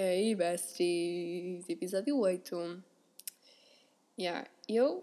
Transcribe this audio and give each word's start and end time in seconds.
Hey 0.00 0.32
besties, 0.36 1.68
episódio 1.68 2.16
8. 2.20 2.84
Yeah, 4.16 4.48
eu, 4.68 5.02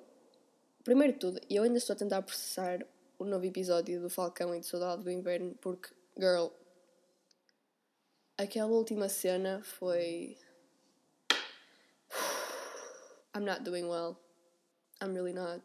primeiro 0.86 1.12
de 1.12 1.20
tudo, 1.20 1.42
eu 1.50 1.64
ainda 1.64 1.79
estou 1.79 1.94
a 1.94 1.98
tentar 1.98 2.21
processar 2.21 2.79
o 3.19 3.25
novo 3.25 3.43
episódio 3.43 4.00
do 4.00 4.09
Falcão 4.09 4.55
e 4.55 4.61
de 4.61 4.66
Saudade 4.66 5.03
do 5.03 5.11
Inverno 5.11 5.53
porque, 5.59 5.93
girl, 6.17 6.47
aquela 8.38 8.71
última 8.71 9.09
cena 9.09 9.61
foi. 9.66 10.38
I'm 13.36 13.43
not 13.43 13.66
doing 13.66 13.89
well. 13.89 14.18
I'm 15.04 15.12
really 15.14 15.34
not. 15.34 15.62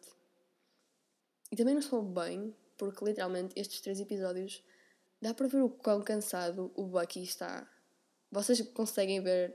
E 1.52 1.56
também 1.56 1.74
não 1.74 1.80
estou 1.80 2.02
bem 2.02 2.52
porque, 2.76 3.04
literalmente, 3.04 3.54
estes 3.54 3.80
três 3.80 4.00
episódios 4.00 4.60
dá 5.22 5.32
para 5.32 5.46
ver 5.46 5.62
o 5.62 5.70
quão 5.70 6.02
cansado 6.02 6.72
o 6.74 6.84
Bucky 6.84 7.22
está. 7.22 7.64
Vocês 8.30 8.60
conseguem 8.60 9.20
ver. 9.20 9.54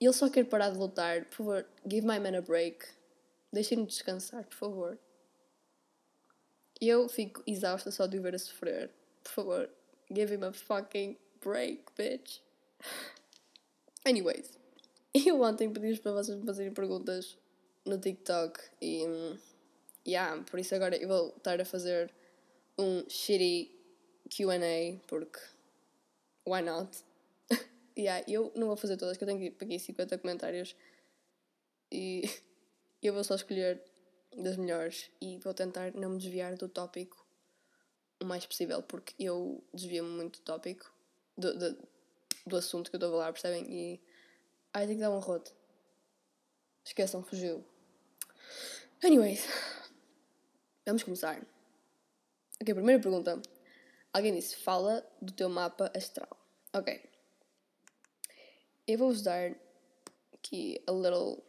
Ele 0.00 0.12
só 0.12 0.28
quer 0.28 0.44
parar 0.44 0.70
de 0.70 0.78
lutar. 0.78 1.24
Por 1.26 1.36
favor, 1.36 1.66
give 1.88 2.06
my 2.06 2.18
man 2.18 2.36
a 2.36 2.42
break. 2.42 2.86
Deixem-me 3.52 3.86
descansar, 3.86 4.44
por 4.44 4.54
favor. 4.54 4.98
Eu 6.80 7.08
fico 7.08 7.42
exausta 7.46 7.90
só 7.90 8.06
de 8.06 8.18
o 8.18 8.22
ver 8.22 8.34
a 8.34 8.38
sofrer. 8.38 8.90
Por 9.22 9.32
favor, 9.32 9.70
give 10.14 10.34
him 10.34 10.44
a 10.44 10.52
fucking 10.52 11.16
break, 11.40 11.84
bitch. 11.96 12.40
Anyways, 14.04 14.58
eu 15.14 15.40
ontem 15.40 15.72
pedi 15.72 15.98
para 16.00 16.12
vocês 16.12 16.38
me 16.38 16.44
fazerem 16.44 16.72
perguntas 16.72 17.38
no 17.84 17.98
TikTok 17.98 18.60
e. 18.82 19.04
Yeah, 20.06 20.44
por 20.48 20.60
isso 20.60 20.74
agora 20.74 20.96
eu 20.96 21.08
vou 21.08 21.34
estar 21.36 21.60
a 21.60 21.64
fazer 21.64 22.12
um 22.78 23.08
shitty 23.08 23.70
QA 24.28 25.00
porque. 25.06 25.40
Why 26.46 26.62
not? 26.62 26.98
Yeah, 27.96 28.24
eu 28.28 28.52
não 28.54 28.66
vou 28.68 28.76
fazer 28.76 28.96
todas, 28.96 29.16
que 29.16 29.24
eu 29.24 29.28
tenho 29.28 29.54
aqui 29.60 29.78
50 29.78 30.18
comentários 30.18 30.76
e 31.90 32.22
eu 33.02 33.14
vou 33.14 33.24
só 33.24 33.34
escolher 33.34 33.82
das 34.36 34.56
melhores 34.56 35.10
e 35.20 35.38
vou 35.38 35.54
tentar 35.54 35.92
não 35.94 36.10
me 36.10 36.18
desviar 36.18 36.56
do 36.56 36.68
tópico 36.68 37.26
o 38.20 38.24
mais 38.24 38.46
possível, 38.46 38.82
porque 38.82 39.14
eu 39.18 39.62
desvio-me 39.72 40.10
muito 40.10 40.40
do 40.40 40.42
tópico, 40.42 40.92
do, 41.36 41.58
do, 41.58 41.88
do, 42.46 42.56
assunto 42.56 42.90
que 42.90 42.96
eu 42.96 42.98
estou 42.98 43.10
a 43.10 43.12
falar, 43.12 43.32
percebem? 43.32 43.64
E. 43.70 44.00
Ai, 44.72 44.86
tenho 44.86 44.98
que 44.98 45.04
dar 45.04 45.10
um 45.10 45.18
roto. 45.18 45.54
Esqueçam, 46.84 47.22
fugiu. 47.22 47.64
Anyways, 49.04 49.46
vamos 50.86 51.02
começar. 51.02 51.40
Ok, 52.60 52.74
primeira 52.74 53.02
pergunta. 53.02 53.40
Alguém 54.12 54.34
disse: 54.34 54.56
fala 54.56 55.06
do 55.20 55.32
teu 55.32 55.48
mapa 55.48 55.90
astral. 55.94 56.38
Ok. 56.72 57.15
Eu 58.86 58.98
vou-vos 58.98 59.22
dar 59.22 59.52
aqui 60.32 60.80
a 60.86 60.92
little 60.92 61.42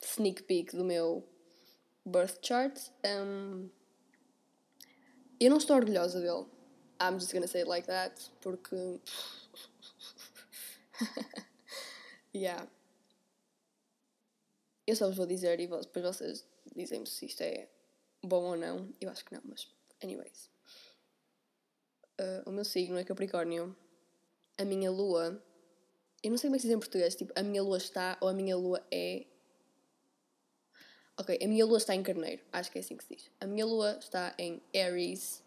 sneak 0.00 0.44
peek 0.44 0.76
do 0.76 0.84
meu 0.84 1.28
birth 2.06 2.38
chart. 2.42 2.78
Um, 3.04 3.68
eu 5.40 5.50
não 5.50 5.56
estou 5.56 5.74
orgulhosa 5.74 6.20
dele. 6.20 6.46
I'm 7.00 7.18
just 7.18 7.32
gonna 7.32 7.48
say 7.48 7.62
it 7.62 7.68
like 7.68 7.88
that. 7.88 8.30
Porque. 8.40 9.00
yeah. 12.32 12.68
Eu 14.86 14.94
só 14.94 15.08
vos 15.08 15.16
vou 15.16 15.26
dizer 15.26 15.58
e 15.58 15.66
depois 15.66 16.04
vocês 16.04 16.46
dizem-me 16.76 17.06
se 17.08 17.26
isto 17.26 17.40
é 17.40 17.68
bom 18.22 18.44
ou 18.44 18.56
não. 18.56 18.94
Eu 19.00 19.10
acho 19.10 19.24
que 19.24 19.34
não, 19.34 19.42
mas. 19.44 19.68
Anyways. 20.00 20.48
Uh, 22.20 22.48
o 22.48 22.52
meu 22.52 22.64
signo 22.64 22.96
é 22.96 23.02
Capricórnio. 23.02 23.76
A 24.56 24.64
minha 24.64 24.90
lua. 24.92 25.42
Eu 26.22 26.30
não 26.30 26.38
sei 26.38 26.48
como 26.48 26.56
é 26.56 26.58
que 26.58 26.62
se 26.62 26.68
diz 26.68 26.76
em 26.76 26.78
português. 26.78 27.14
Tipo, 27.14 27.32
a 27.36 27.42
minha 27.42 27.62
lua 27.62 27.78
está 27.78 28.16
ou 28.20 28.28
a 28.28 28.32
minha 28.32 28.56
lua 28.56 28.84
é. 28.90 29.26
Ok, 31.18 31.38
a 31.42 31.46
minha 31.48 31.64
lua 31.66 31.78
está 31.78 31.94
em 31.94 32.02
Carneiro. 32.02 32.42
Acho 32.52 32.70
que 32.70 32.78
é 32.78 32.80
assim 32.80 32.96
que 32.96 33.04
se 33.04 33.14
diz. 33.14 33.30
A 33.40 33.46
minha 33.46 33.66
lua 33.66 33.98
está 34.00 34.34
em 34.38 34.62
Aries. 34.74 35.42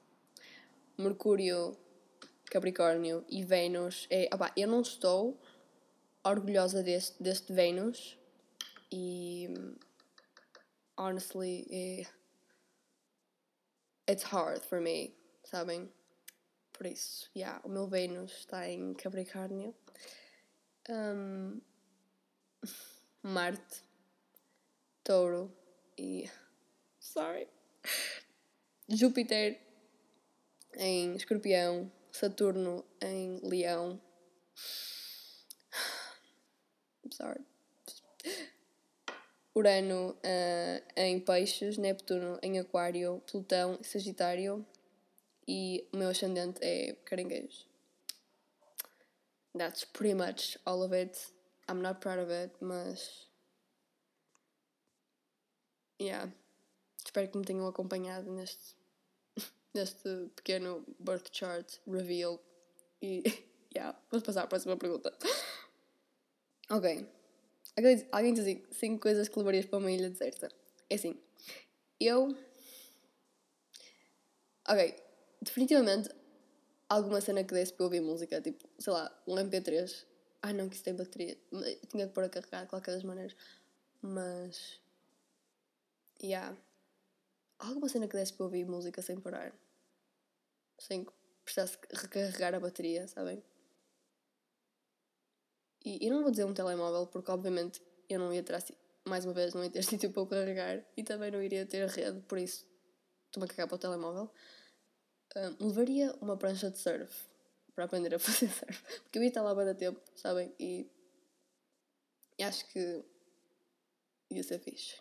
Mercúrio, 0.98 1.78
Capricórnio 2.46 3.26
e 3.30 3.44
Vênus. 3.44 4.08
É, 4.10 4.30
opa, 4.34 4.52
eu 4.56 4.68
não 4.68 4.82
estou 4.82 5.40
orgulhosa 6.24 6.84
deste, 6.84 7.22
deste 7.22 7.54
Vênus. 7.54 8.18
E. 8.92 9.50
Honestly, 10.98 11.68
é, 11.70 12.06
it's 14.10 14.24
hard 14.24 14.62
for 14.62 14.80
me, 14.80 15.14
sabem? 15.44 15.92
Por 16.72 16.86
isso, 16.86 17.30
yeah, 17.36 17.62
o 17.64 17.70
meu 17.70 17.88
Vênus 17.88 18.32
está 18.32 18.70
em 18.70 18.94
Capricórnio. 18.94 19.74
Um, 20.90 21.62
Marte, 23.24 23.84
Touro 25.04 25.52
e. 25.98 26.30
Sorry. 27.00 27.48
Júpiter 28.88 29.60
em 30.78 31.16
Escorpião, 31.16 31.92
Saturno 32.12 32.86
em 33.02 33.40
Leão. 33.44 34.00
I'm 37.04 37.12
sorry. 37.12 37.42
Urano 39.56 40.12
uh, 40.12 40.84
em 40.96 41.20
Peixes, 41.20 41.78
Neptuno 41.78 42.38
em 42.44 42.60
Aquário, 42.60 43.24
Plutão 43.26 43.78
em 43.80 43.84
Sagitário 43.84 44.66
e 45.48 45.88
o 45.94 45.98
meu 45.98 46.10
ascendente 46.10 46.60
é 46.62 46.94
Caranguejo. 47.06 47.75
That's 49.56 49.86
pretty 49.86 50.14
much 50.14 50.58
all 50.68 50.84
of 50.84 50.92
it. 50.92 51.18
I'm 51.68 51.82
not 51.82 52.02
proud 52.02 52.20
of 52.20 52.30
it, 52.30 52.52
mas. 52.62 53.26
Yeah. 55.98 56.28
Espero 57.04 57.32
que 57.32 57.40
me 57.40 57.46
tenham 57.46 57.68
acompanhado 57.68 58.30
neste, 58.30 58.76
neste 59.74 60.30
pequeno 60.36 60.84
birth 61.00 61.32
chart 61.32 61.80
reveal. 61.88 62.40
E. 63.02 63.24
Yeah. 63.76 63.94
Vamos 64.10 64.26
passar 64.26 64.44
à 64.44 64.48
próxima 64.48 64.78
pergunta. 64.78 65.12
Ok. 66.70 67.06
Alguém 68.10 68.34
diz 68.34 68.62
5 68.72 69.02
coisas 69.02 69.28
que 69.28 69.38
levarias 69.38 69.66
para 69.66 69.80
uma 69.80 69.92
ilha 69.92 70.10
deserta. 70.10 70.50
É 70.90 70.96
assim. 70.96 71.20
Eu. 72.00 72.34
Ok 74.66 74.96
definitivamente 75.46 76.10
alguma 76.90 77.22
cena 77.22 77.44
que 77.44 77.54
desse 77.54 77.74
para 77.74 77.86
ouvir 77.86 78.02
música, 78.02 78.42
tipo, 78.42 78.68
sei 78.80 78.94
lá, 78.94 79.12
um 79.28 79.36
MP3. 79.36 80.06
Ai 80.42 80.54
não, 80.54 80.70
que 80.70 80.76
isso 80.76 80.84
tem 80.84 80.96
bateria. 80.96 81.38
Tinha 81.90 82.08
que 82.08 82.14
pôr 82.14 82.24
a 82.24 82.30
carregar 82.30 82.64
de 82.64 82.70
qualquer 82.70 82.92
das 82.92 83.04
maneiras. 83.04 83.36
Mas. 84.02 84.80
Yeah. 86.22 86.56
Alguma 87.60 87.90
cena 87.90 88.08
que 88.08 88.16
desse 88.16 88.34
para 88.34 88.46
ouvir 88.46 88.66
música 88.66 89.02
sem 89.02 89.20
parar. 89.20 89.54
Sem 90.80 91.06
precisasse 91.44 91.78
recarregar 91.92 92.54
a 92.56 92.60
bateria, 92.60 93.08
sabem? 93.08 93.44
E, 95.84 96.06
e 96.06 96.10
não 96.10 96.22
vou 96.22 96.32
dizer 96.32 96.46
um 96.46 96.54
telemóvel, 96.54 97.06
porque 97.08 97.32
obviamente 97.32 97.82
eu 98.10 98.20
não 98.20 98.34
ia 98.34 98.44
ter, 98.44 98.60
mais 99.08 99.24
uma 99.24 99.34
vez, 99.34 99.54
não 99.54 99.64
ia 99.64 99.70
ter 99.70 99.84
sítio 99.86 100.12
para 100.12 100.24
o 100.24 100.28
carregar 100.28 100.84
e 100.98 101.04
também 101.04 101.30
não 101.30 101.42
iria 101.42 101.66
ter 101.66 101.88
rede, 101.88 102.22
por 102.22 102.40
isso 102.40 102.66
estou-me 103.28 103.46
a 103.46 103.48
cagar 103.48 103.68
para 103.68 103.76
o 103.76 103.80
telemóvel 103.80 104.32
levaria 105.60 106.16
uma 106.22 106.38
prancha 106.38 106.72
de 106.72 106.78
surf 106.78 107.28
para 107.74 107.86
aprender 107.86 108.16
a 108.16 108.20
fazer 108.20 108.50
surf. 108.50 109.02
Porque 109.04 109.18
eu 109.18 109.24
ia 109.24 109.30
estar 109.30 109.42
lá 109.42 109.54
bem 109.54 109.74
tempo, 109.76 110.00
sabem? 110.16 110.54
E, 110.60 110.90
e 112.38 112.44
acho 112.44 112.66
que 112.68 113.04
ia 114.32 114.44
ser 114.44 114.60
fixe. 114.60 114.96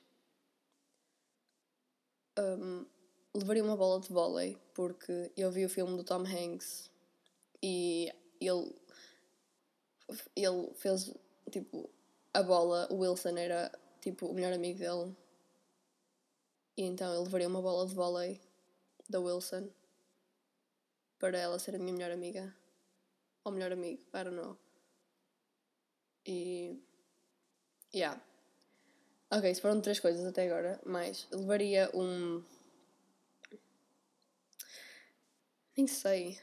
Um, 2.38 2.84
levaria 3.32 3.62
uma 3.62 3.76
bola 3.76 4.00
de 4.00 4.08
vôlei 4.08 4.58
porque 4.74 5.30
eu 5.36 5.52
vi 5.52 5.64
o 5.64 5.68
filme 5.68 5.96
do 5.96 6.02
Tom 6.02 6.24
Hanks 6.24 6.90
e 7.62 8.12
ele 8.40 8.74
ele 10.34 10.74
fez 10.74 11.14
tipo 11.50 11.88
a 12.32 12.42
bola, 12.42 12.88
o 12.90 12.98
Wilson 12.98 13.36
era 13.36 13.70
tipo 14.00 14.26
o 14.26 14.34
melhor 14.34 14.52
amigo 14.52 14.78
dele 14.80 15.16
e 16.76 16.82
então 16.82 17.12
ele 17.14 17.22
levaria 17.22 17.48
uma 17.48 17.62
bola 17.62 17.86
de 17.86 17.94
vôlei 17.94 18.40
da 19.08 19.20
Wilson 19.20 19.70
para 21.24 21.38
ela 21.38 21.58
ser 21.58 21.74
a 21.74 21.78
minha 21.78 21.94
melhor 21.94 22.10
amiga. 22.10 22.54
Ou 23.44 23.52
melhor 23.52 23.72
amigo, 23.72 24.02
I 24.12 24.24
don't 24.24 24.36
know. 24.36 24.58
E. 26.26 26.78
Yeah. 27.94 28.20
Ok, 29.30 29.50
isso 29.50 29.62
foram 29.62 29.80
três 29.80 29.98
coisas 29.98 30.22
até 30.26 30.46
agora, 30.46 30.78
mas 30.84 31.26
levaria 31.30 31.90
um. 31.94 32.44
Nem 35.74 35.86
sei. 35.86 36.38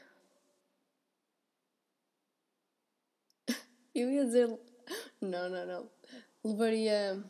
Eu 3.94 4.10
ia 4.10 4.24
dizer. 4.24 4.48
Não, 5.20 5.48
não, 5.48 5.64
não. 5.64 5.90
Levaria. 6.42 7.22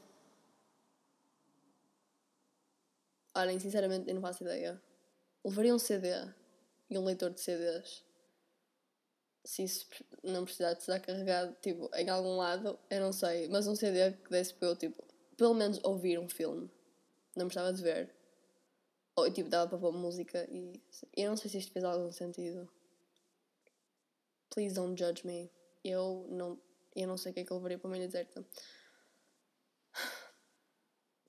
Olhem, 3.35 3.61
sinceramente, 3.61 4.09
eu 4.09 4.15
não 4.15 4.23
faço 4.23 4.43
ideia. 4.43 4.81
Levaria 5.45 5.75
um 5.75 5.79
CD 5.79 6.09
e 6.93 6.99
um 6.99 7.05
leitor 7.05 7.31
de 7.31 7.41
CDs. 7.41 8.05
se 9.45 9.65
isso 9.65 9.87
não 10.23 10.45
precisar 10.45 10.75
de 10.75 10.81
estar 10.81 11.01
carregado, 11.01 11.57
tipo, 11.61 11.91
em 11.97 12.09
algum 12.09 12.37
lado, 12.37 12.79
eu 12.91 13.01
não 13.01 13.13
sei, 13.13 13.49
mas 13.49 13.67
um 13.67 13.75
CD 13.75 14.13
que 14.13 14.31
desse 14.31 14.55
para 14.55 14.69
eu, 14.69 14.77
tipo, 14.77 15.03
pelo 15.37 15.55
menos 15.55 15.81
ouvir 15.83 16.19
um 16.19 16.29
filme. 16.29 16.71
Não 17.35 17.47
precisava 17.47 17.73
de 17.73 17.83
ver. 17.83 18.15
Ou, 19.17 19.31
tipo, 19.33 19.49
dava 19.49 19.69
para 19.69 19.79
pôr 19.79 19.93
música 19.93 20.47
e... 20.51 20.81
Eu 21.17 21.31
não 21.31 21.37
sei 21.37 21.51
se 21.51 21.59
isto 21.59 21.73
fez 21.73 21.85
algum 21.85 22.13
sentido. 22.13 22.71
Please 24.51 24.75
don't 24.75 24.97
judge 24.97 25.27
me. 25.27 25.51
Eu 25.83 26.27
não, 26.31 26.61
eu 26.95 27.09
não 27.09 27.17
sei 27.17 27.33
o 27.33 27.35
que 27.35 27.41
é 27.41 27.45
que 27.45 27.51
eu 27.51 27.57
levaria 27.57 27.79
para 27.79 27.89
uma 27.89 27.97
ilha 27.97 28.07
deserta. 28.07 28.47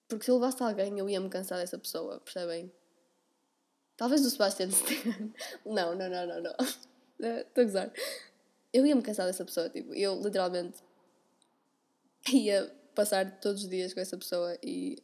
Porque 0.07 0.25
se 0.25 0.31
eu 0.31 0.35
levasse 0.35 0.61
alguém, 0.61 0.99
eu 0.99 1.09
ia-me 1.09 1.29
cansar 1.29 1.57
dessa 1.57 1.79
pessoa, 1.79 2.19
percebem? 2.19 2.71
Talvez 3.97 4.21
do 4.21 4.29
Sebastian 4.29 4.67
Stan. 4.67 5.31
não, 5.65 5.95
não, 5.95 6.09
não, 6.09 6.27
não, 6.27 6.41
não. 6.41 6.55
Estou 7.39 7.61
a 7.61 7.65
gozar. 7.65 7.93
Eu 8.71 8.85
ia-me 8.85 9.01
cansar 9.01 9.27
dessa 9.27 9.45
pessoa, 9.45 9.69
tipo, 9.69 9.93
eu 9.93 10.19
literalmente 10.21 10.79
ia 12.31 12.73
passar 12.95 13.39
todos 13.39 13.63
os 13.63 13.69
dias 13.69 13.93
com 13.93 13.99
essa 13.99 14.17
pessoa 14.17 14.57
e 14.63 14.97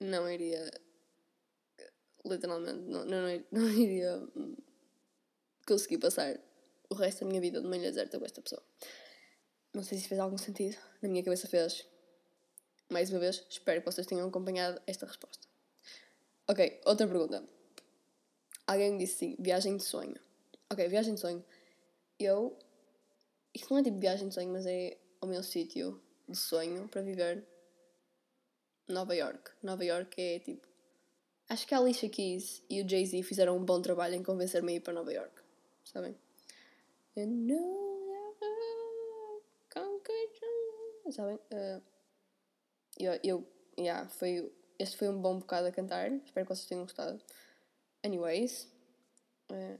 não 0.00 0.28
iria 0.30 0.70
literalmente 2.24 2.80
não, 2.80 3.04
não, 3.04 3.44
não 3.52 3.68
iria 3.70 4.26
conseguir 5.66 5.98
passar 5.98 6.38
o 6.88 6.94
resto 6.94 7.20
da 7.20 7.26
minha 7.26 7.40
vida 7.40 7.60
numa 7.60 7.76
ilha 7.76 7.90
deserta 7.90 8.18
com 8.18 8.24
esta 8.24 8.40
pessoa. 8.40 8.62
Não 9.72 9.82
sei 9.82 9.98
se 9.98 10.08
fez 10.08 10.20
algum 10.20 10.38
sentido. 10.38 10.76
Na 11.02 11.08
minha 11.08 11.22
cabeça 11.22 11.48
fez. 11.48 11.86
Mais 12.90 13.10
uma 13.10 13.18
vez, 13.18 13.44
espero 13.48 13.80
que 13.80 13.90
vocês 13.90 14.06
tenham 14.06 14.28
acompanhado 14.28 14.80
esta 14.86 15.06
resposta. 15.06 15.43
Ok, 16.46 16.80
outra 16.84 17.06
pergunta. 17.06 17.42
Alguém 18.66 18.92
me 18.92 18.98
disse 18.98 19.18
sim, 19.18 19.36
viagem 19.38 19.76
de 19.76 19.82
sonho. 19.82 20.18
Ok, 20.70 20.86
viagem 20.88 21.14
de 21.14 21.20
sonho. 21.20 21.44
Eu. 22.18 22.58
Isto 23.54 23.72
não 23.72 23.80
é 23.80 23.82
tipo 23.82 23.98
viagem 23.98 24.28
de 24.28 24.34
sonho, 24.34 24.50
mas 24.50 24.66
é 24.66 24.98
o 25.20 25.26
meu 25.26 25.42
sítio 25.42 26.00
de 26.28 26.36
sonho 26.36 26.88
para 26.88 27.02
viver. 27.02 27.46
Nova 28.88 29.14
York. 29.14 29.52
Nova 29.62 29.84
York 29.84 30.20
é 30.20 30.38
tipo. 30.40 30.66
Acho 31.48 31.66
que 31.66 31.74
a 31.74 31.78
Alicia 31.78 32.08
Keys 32.08 32.62
e 32.68 32.82
o 32.82 32.88
Jay-Z 32.88 33.22
fizeram 33.22 33.56
um 33.56 33.64
bom 33.64 33.80
trabalho 33.80 34.14
em 34.14 34.22
convencer-me 34.22 34.72
a 34.72 34.76
ir 34.76 34.80
para 34.80 34.94
Nova 34.94 35.12
York. 35.12 35.42
Sabem? 35.84 36.16
Sabem? 41.10 41.36
Uh, 41.36 41.82
eu, 42.98 43.20
eu 43.22 43.46
yeah, 43.78 44.08
foi, 44.08 44.52
este 44.78 44.96
foi 44.96 45.08
um 45.08 45.20
bom 45.20 45.38
bocado 45.38 45.68
a 45.68 45.72
cantar. 45.72 46.10
Espero 46.10 46.46
que 46.46 46.54
vocês 46.54 46.66
tenham 46.66 46.84
gostado. 46.84 47.20
Anyways, 48.04 48.68
uh, 49.50 49.78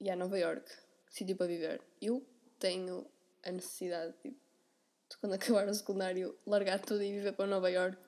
yeah, 0.00 0.16
Nova 0.16 0.38
York, 0.38 0.64
sítio 1.10 1.36
para 1.36 1.46
viver. 1.46 1.80
Eu 2.00 2.24
tenho 2.58 3.06
a 3.44 3.50
necessidade 3.50 4.14
tipo, 4.22 4.36
de, 5.10 5.16
quando 5.18 5.32
acabar 5.34 5.68
o 5.68 5.74
secundário, 5.74 6.36
largar 6.46 6.80
tudo 6.80 7.02
e 7.02 7.12
viver 7.12 7.32
para 7.32 7.46
Nova 7.46 7.70
York 7.70 7.98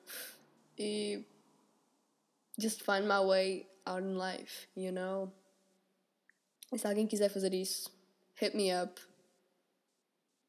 e 0.77 1.23
just 2.57 2.83
find 2.83 3.07
my 3.07 3.19
way 3.19 3.67
out 3.85 4.03
in 4.03 4.17
life, 4.17 4.67
you 4.75 4.91
know? 4.91 5.31
E 6.71 6.77
se 6.77 6.87
alguém 6.87 7.07
quiser 7.07 7.29
fazer 7.29 7.53
isso, 7.53 7.91
hit 8.35 8.55
me 8.55 8.71
up. 8.71 8.99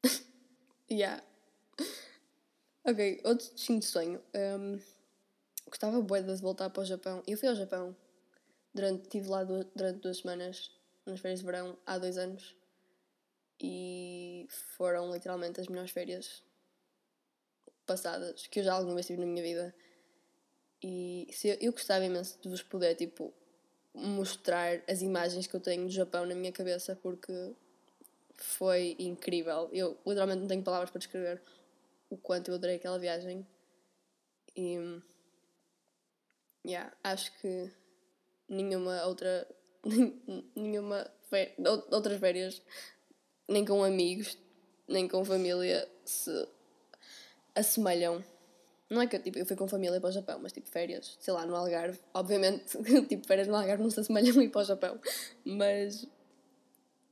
yeah. 0.89 1.21
Ok, 2.85 3.21
outro 3.23 3.49
destino 3.53 3.79
de 3.79 3.85
sonho. 3.85 4.21
Um, 4.35 4.77
gostava 5.73 5.99
bué 6.01 6.21
de 6.21 6.35
voltar 6.35 6.69
para 6.69 6.83
o 6.83 6.85
Japão. 6.85 7.23
Eu 7.25 7.35
fui 7.35 7.49
ao 7.49 7.55
Japão. 7.55 7.95
Durante, 8.73 9.03
estive 9.03 9.27
lá 9.27 9.43
durante 9.43 9.99
duas 9.99 10.17
semanas, 10.19 10.71
nas 11.05 11.19
férias 11.19 11.39
de 11.39 11.45
verão, 11.45 11.75
há 11.85 11.97
dois 11.97 12.17
anos. 12.17 12.55
E 13.59 14.47
foram 14.77 15.11
literalmente 15.11 15.59
as 15.59 15.67
melhores 15.67 15.91
férias 15.91 16.43
passadas 17.85 18.47
que 18.47 18.59
eu 18.59 18.63
já 18.63 18.73
alguma 18.73 18.95
vez 18.95 19.07
tive 19.07 19.19
na 19.19 19.25
minha 19.25 19.43
vida. 19.43 19.75
E 20.81 21.27
se 21.31 21.49
eu, 21.49 21.57
eu 21.59 21.71
gostava 21.71 22.05
imenso 22.05 22.37
de 22.39 22.49
vos 22.49 22.61
poder, 22.61 22.93
tipo, 22.95 23.33
mostrar 23.93 24.81
as 24.87 25.01
imagens 25.01 25.47
que 25.47 25.55
eu 25.55 25.59
tenho 25.59 25.85
do 25.85 25.91
Japão 25.91 26.25
na 26.25 26.35
minha 26.35 26.51
cabeça, 26.51 26.95
porque 26.95 27.33
foi 28.35 28.95
incrível. 28.99 29.69
Eu 29.71 29.97
literalmente 30.05 30.41
não 30.41 30.47
tenho 30.47 30.63
palavras 30.63 30.91
para 30.91 30.99
descrever 30.99 31.41
o 32.09 32.17
quanto 32.17 32.51
eu 32.51 32.55
adorei 32.55 32.75
aquela 32.75 32.99
viagem. 32.99 33.45
E. 34.55 35.01
Yeah, 36.65 36.91
acho 37.03 37.31
que 37.39 37.69
nenhuma 38.47 39.05
outra. 39.05 39.47
nenhuma. 40.55 41.09
outras 41.91 42.19
férias, 42.19 42.61
nem 43.47 43.65
com 43.65 43.83
amigos, 43.83 44.37
nem 44.87 45.07
com 45.07 45.25
família, 45.25 45.89
se 46.05 46.47
assemelham. 47.55 48.23
Não 48.89 49.01
é 49.01 49.07
que 49.07 49.17
tipo, 49.19 49.39
eu 49.39 49.45
fui 49.45 49.55
com 49.55 49.67
família 49.67 49.99
para 49.99 50.09
o 50.09 50.13
Japão, 50.13 50.39
mas 50.39 50.51
tipo 50.53 50.69
férias, 50.69 51.17
sei 51.19 51.33
lá, 51.33 51.45
no 51.45 51.55
Algarve. 51.55 51.99
Obviamente, 52.13 52.77
tipo, 53.09 53.27
férias 53.27 53.47
no 53.47 53.55
Algarve 53.55 53.83
não 53.83 53.89
se 53.89 53.99
assemelham 53.99 54.41
ir 54.41 54.49
para 54.49 54.61
o 54.61 54.65
Japão. 54.65 54.99
Mas. 55.43 56.07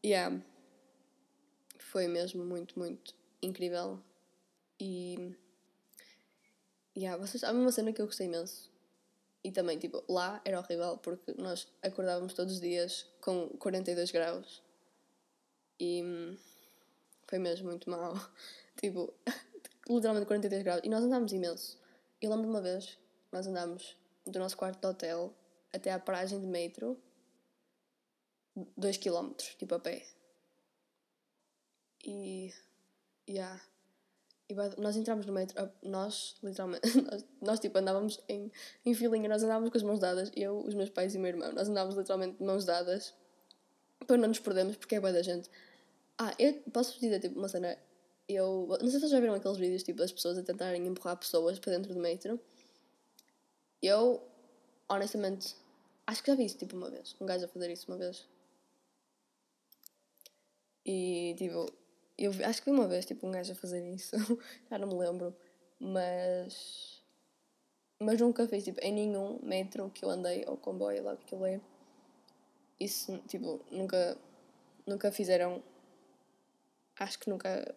Yeah. 0.06 0.40
Foi 1.78 2.08
mesmo 2.08 2.46
muito, 2.46 2.78
muito 2.80 3.14
incrível. 3.42 4.00
E. 4.80 5.36
Yeah, 6.96 7.18
vocês 7.18 7.42
sabem 7.42 7.62
uma 7.62 7.72
cena 7.72 7.92
que 7.92 8.02
eu 8.02 8.06
gostei 8.06 8.28
imenso. 8.28 8.71
E 9.44 9.52
também, 9.52 9.80
tipo, 9.80 10.04
lá 10.08 10.40
era 10.46 10.60
horrível 10.60 10.98
porque 10.98 11.34
nós 11.38 11.68
acordávamos 11.82 12.34
todos 12.34 12.56
os 12.56 12.62
dias 12.62 13.08
com 13.22 13.50
42 13.58 14.12
graus. 14.12 14.62
E. 15.80 16.38
Foi 17.28 17.40
mesmo 17.40 17.70
muito 17.70 17.90
mal. 17.90 18.14
tipo, 18.80 19.14
literalmente 19.90 20.28
42 20.28 20.64
graus. 20.64 20.82
E 20.84 20.90
nós 20.90 21.04
andámos 21.04 21.32
imenso. 21.32 21.80
Eu 22.22 22.30
lembro 22.30 22.46
de 22.46 22.52
uma 22.52 22.62
vez, 22.62 23.00
nós 23.32 23.48
andámos 23.48 23.98
do 24.26 24.38
nosso 24.38 24.56
quarto 24.56 24.80
de 24.80 24.88
hotel 24.88 25.34
até 25.74 25.92
à 25.92 26.00
paragem 26.00 26.40
de 26.40 26.46
metro 26.46 26.98
2 28.78 28.98
km, 28.98 29.34
tipo 29.58 29.74
a 29.76 29.80
pé. 29.80 30.06
E. 32.04 32.54
Yeah. 33.28 33.62
E 34.52 34.82
nós 34.82 34.98
entramos 34.98 35.26
no 35.26 35.32
metro, 35.32 35.72
nós, 35.82 36.36
literalmente, 36.44 36.82
nós, 37.10 37.26
nós, 37.42 37.60
tipo 37.62 37.78
andávamos 37.78 38.20
em, 38.28 38.52
em 38.86 38.94
filinha, 38.94 39.30
nós 39.30 39.42
andávamos 39.42 39.70
com 39.70 39.78
as 39.78 39.84
mãos 39.84 39.98
dadas, 39.98 40.30
eu, 40.36 40.60
os 40.60 40.74
meus 40.74 40.90
pais 40.90 41.16
e 41.16 41.18
o 41.18 41.22
meu 41.22 41.30
irmão, 41.30 41.54
nós 41.54 41.70
andávamos 41.70 41.96
literalmente 41.96 42.38
de 42.38 42.44
mãos 42.44 42.66
dadas 42.66 43.14
para 44.06 44.18
não 44.18 44.28
nos 44.28 44.40
perdermos, 44.40 44.76
porque 44.76 44.96
é 44.96 45.00
boa 45.00 45.14
da 45.14 45.22
gente. 45.22 45.50
Ah, 46.18 46.36
eu 46.38 46.54
posso 46.74 47.00
dizer 47.00 47.22
tipo 47.22 47.40
uma 47.40 47.48
cena, 47.48 47.78
eu 48.28 48.68
não 48.68 48.80
sei 48.80 48.90
se 48.90 49.00
vocês 49.00 49.12
já 49.12 49.22
viram 49.22 49.36
aqueles 49.36 49.58
vídeos 49.58 49.84
tipo 49.84 50.00
das 50.00 50.12
pessoas 50.12 50.38
a 50.38 50.44
tentarem 50.44 50.86
empurrar 50.86 51.16
pessoas 51.16 51.58
para 51.58 51.72
dentro 51.72 51.94
do 51.94 52.02
metro. 52.02 52.38
Eu, 53.82 54.22
honestamente, 54.90 55.56
acho 56.06 56.22
que 56.22 56.30
já 56.30 56.36
vi 56.36 56.44
isso 56.44 56.58
tipo 56.58 56.76
uma 56.76 56.90
vez, 56.90 57.16
um 57.22 57.26
gajo 57.26 57.46
a 57.46 57.48
fazer 57.48 57.72
isso 57.72 57.90
uma 57.90 57.98
vez. 57.98 58.28
E 60.86 61.36
tipo, 61.38 61.72
eu 62.18 62.32
vi, 62.32 62.44
acho 62.44 62.62
que 62.62 62.70
vi 62.70 62.76
uma 62.78 62.88
vez 62.88 63.06
tipo 63.06 63.28
um 63.28 63.32
gajo 63.32 63.52
a 63.52 63.56
fazer 63.56 63.88
isso, 63.94 64.16
já 64.70 64.78
não 64.78 64.88
me 64.88 64.96
lembro, 64.96 65.36
mas 65.80 67.02
mas 68.00 68.20
nunca 68.20 68.48
fiz 68.48 68.64
tipo 68.64 68.80
em 68.82 68.94
nenhum 68.94 69.40
metro 69.44 69.90
que 69.92 70.04
eu 70.04 70.10
andei 70.10 70.44
ou 70.48 70.58
comboio 70.58 71.04
lá 71.04 71.16
que 71.16 71.24
aquilo 71.24 71.46
é. 71.46 71.62
Isso 72.80 73.18
tipo 73.28 73.62
nunca 73.72 74.18
nunca 74.88 75.12
fizeram 75.12 75.64
acho 77.00 77.20
que 77.20 77.30
nunca 77.30 77.76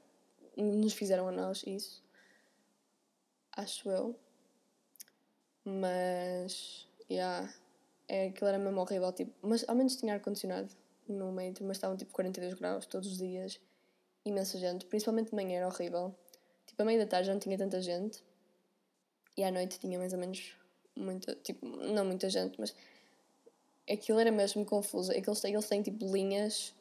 nos 0.56 0.92
fizeram 0.94 1.28
a 1.28 1.32
nós 1.32 1.62
isso. 1.66 2.02
Acho 3.56 3.90
eu. 3.90 4.18
Mas 5.64 6.88
yeah, 7.10 7.52
é, 8.08 8.28
aquilo 8.28 8.48
era 8.48 8.58
mesmo 8.58 8.80
horrível, 8.80 9.12
tipo, 9.12 9.32
mas 9.42 9.66
ao 9.68 9.74
menos 9.74 9.96
tinha 9.96 10.14
ar-condicionado 10.14 10.68
no 11.08 11.32
metro, 11.32 11.64
mas 11.64 11.76
estavam 11.76 11.96
tipo 11.96 12.12
42 12.12 12.54
graus 12.54 12.86
todos 12.86 13.12
os 13.12 13.18
dias 13.18 13.60
imensa 14.24 14.58
gente, 14.58 14.86
principalmente 14.86 15.30
de 15.30 15.34
manhã 15.34 15.58
era 15.58 15.68
horrível. 15.68 16.14
Tipo, 16.66 16.82
a 16.82 16.84
meio 16.84 16.98
da 16.98 17.06
tarde 17.06 17.26
já 17.26 17.32
não 17.32 17.40
tinha 17.40 17.58
tanta 17.58 17.80
gente 17.80 18.22
e 19.36 19.44
à 19.44 19.50
noite 19.50 19.78
tinha 19.78 19.98
mais 19.98 20.12
ou 20.12 20.18
menos 20.18 20.56
muita, 20.96 21.34
tipo, 21.36 21.66
não 21.66 22.04
muita 22.04 22.30
gente, 22.30 22.58
mas 22.58 22.74
aquilo 23.90 24.18
era 24.18 24.30
mesmo 24.30 24.64
confuso. 24.64 25.10
Aqueles, 25.12 25.42
eles 25.44 25.68
têm 25.68 25.82
tipo 25.82 26.06
linhas, 26.12 26.74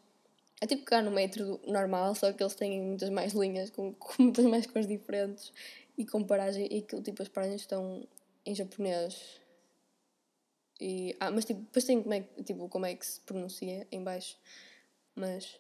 é 0.62 0.68
tipo 0.68 0.84
cá 0.84 1.02
no 1.02 1.12
metro 1.12 1.60
normal, 1.66 2.16
só 2.16 2.32
que 2.32 2.42
eles 2.42 2.56
têm 2.56 2.82
muitas 2.82 3.10
mais 3.10 3.34
linhas 3.34 3.70
com, 3.70 3.94
com 3.96 4.24
muitas 4.24 4.46
mais 4.46 4.66
cores 4.66 4.88
diferentes 4.88 5.52
e 5.98 6.06
com 6.06 6.24
paragem, 6.24 6.68
e 6.72 6.80
aquilo, 6.80 7.02
tipo, 7.02 7.22
as 7.22 7.30
paragens 7.30 7.62
estão 7.62 8.08
em 8.46 8.56
japonês. 8.56 9.40
E, 10.80 11.16
ah, 11.20 11.32
mas 11.32 11.46
tipo, 11.46 11.62
depois 11.62 11.86
tem 11.86 12.02
como 12.02 12.14
é, 12.14 12.22
tipo, 12.44 12.68
como 12.68 12.86
é 12.86 12.96
que 12.96 13.06
se 13.06 13.20
pronuncia 13.22 13.88
em 13.92 14.04
baixo. 14.04 14.38
Mas 15.16 15.60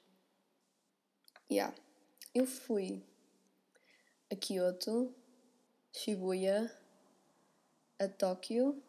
Yeah. 1.53 1.71
Eu 2.33 2.47
fui 2.47 3.05
a 4.31 4.35
Kyoto, 4.35 5.13
Shibuya, 5.91 6.75
a 7.99 8.07
Tóquio 8.07 8.81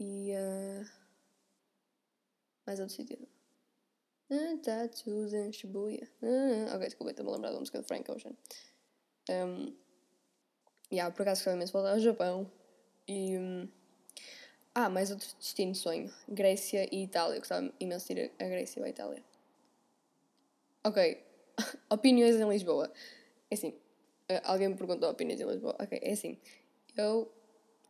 e 0.00 0.32
a. 0.34 0.84
mais 2.66 2.80
outro 2.80 2.96
sítio. 2.96 3.28
Ah, 4.28 4.58
tattoos 4.60 5.32
em 5.32 5.52
Shibuya. 5.52 6.10
Ah, 6.20 6.74
ok, 6.74 6.86
desculpa, 6.86 7.12
estou-me 7.12 7.30
a 7.30 7.34
lembrar 7.34 7.52
da 7.52 7.60
música 7.60 7.80
de 7.80 7.86
Frank 7.86 8.10
Ocean. 8.10 8.32
Um, 9.30 9.72
yeah, 10.90 11.14
por 11.14 11.22
acaso 11.22 11.42
gostava 11.42 11.56
imenso 11.56 11.72
voltar 11.72 11.92
ao 11.92 12.00
Japão. 12.00 12.50
E. 13.06 13.38
Um, 13.38 13.68
ah, 14.74 14.88
mais 14.90 15.12
outro 15.12 15.28
destino 15.38 15.70
de 15.70 15.78
sonho: 15.78 16.12
Grécia 16.28 16.92
e 16.92 17.04
Itália. 17.04 17.36
Eu 17.36 17.40
gostava 17.40 17.72
imenso 17.78 18.12
de 18.12 18.20
ir 18.20 18.32
a 18.40 18.44
Grécia 18.48 18.80
ou 18.80 18.84
a 18.86 18.88
Itália. 18.88 19.27
Ok, 20.88 21.22
opiniões 21.90 22.36
em 22.36 22.48
Lisboa. 22.48 22.90
É 23.50 23.54
assim, 23.54 23.68
uh, 23.68 24.40
alguém 24.44 24.68
me 24.68 24.74
perguntou 24.74 25.10
opiniões 25.10 25.38
em 25.38 25.46
Lisboa. 25.46 25.76
Ok, 25.78 25.98
é 26.00 26.12
assim. 26.12 26.38
Eu, 26.96 27.30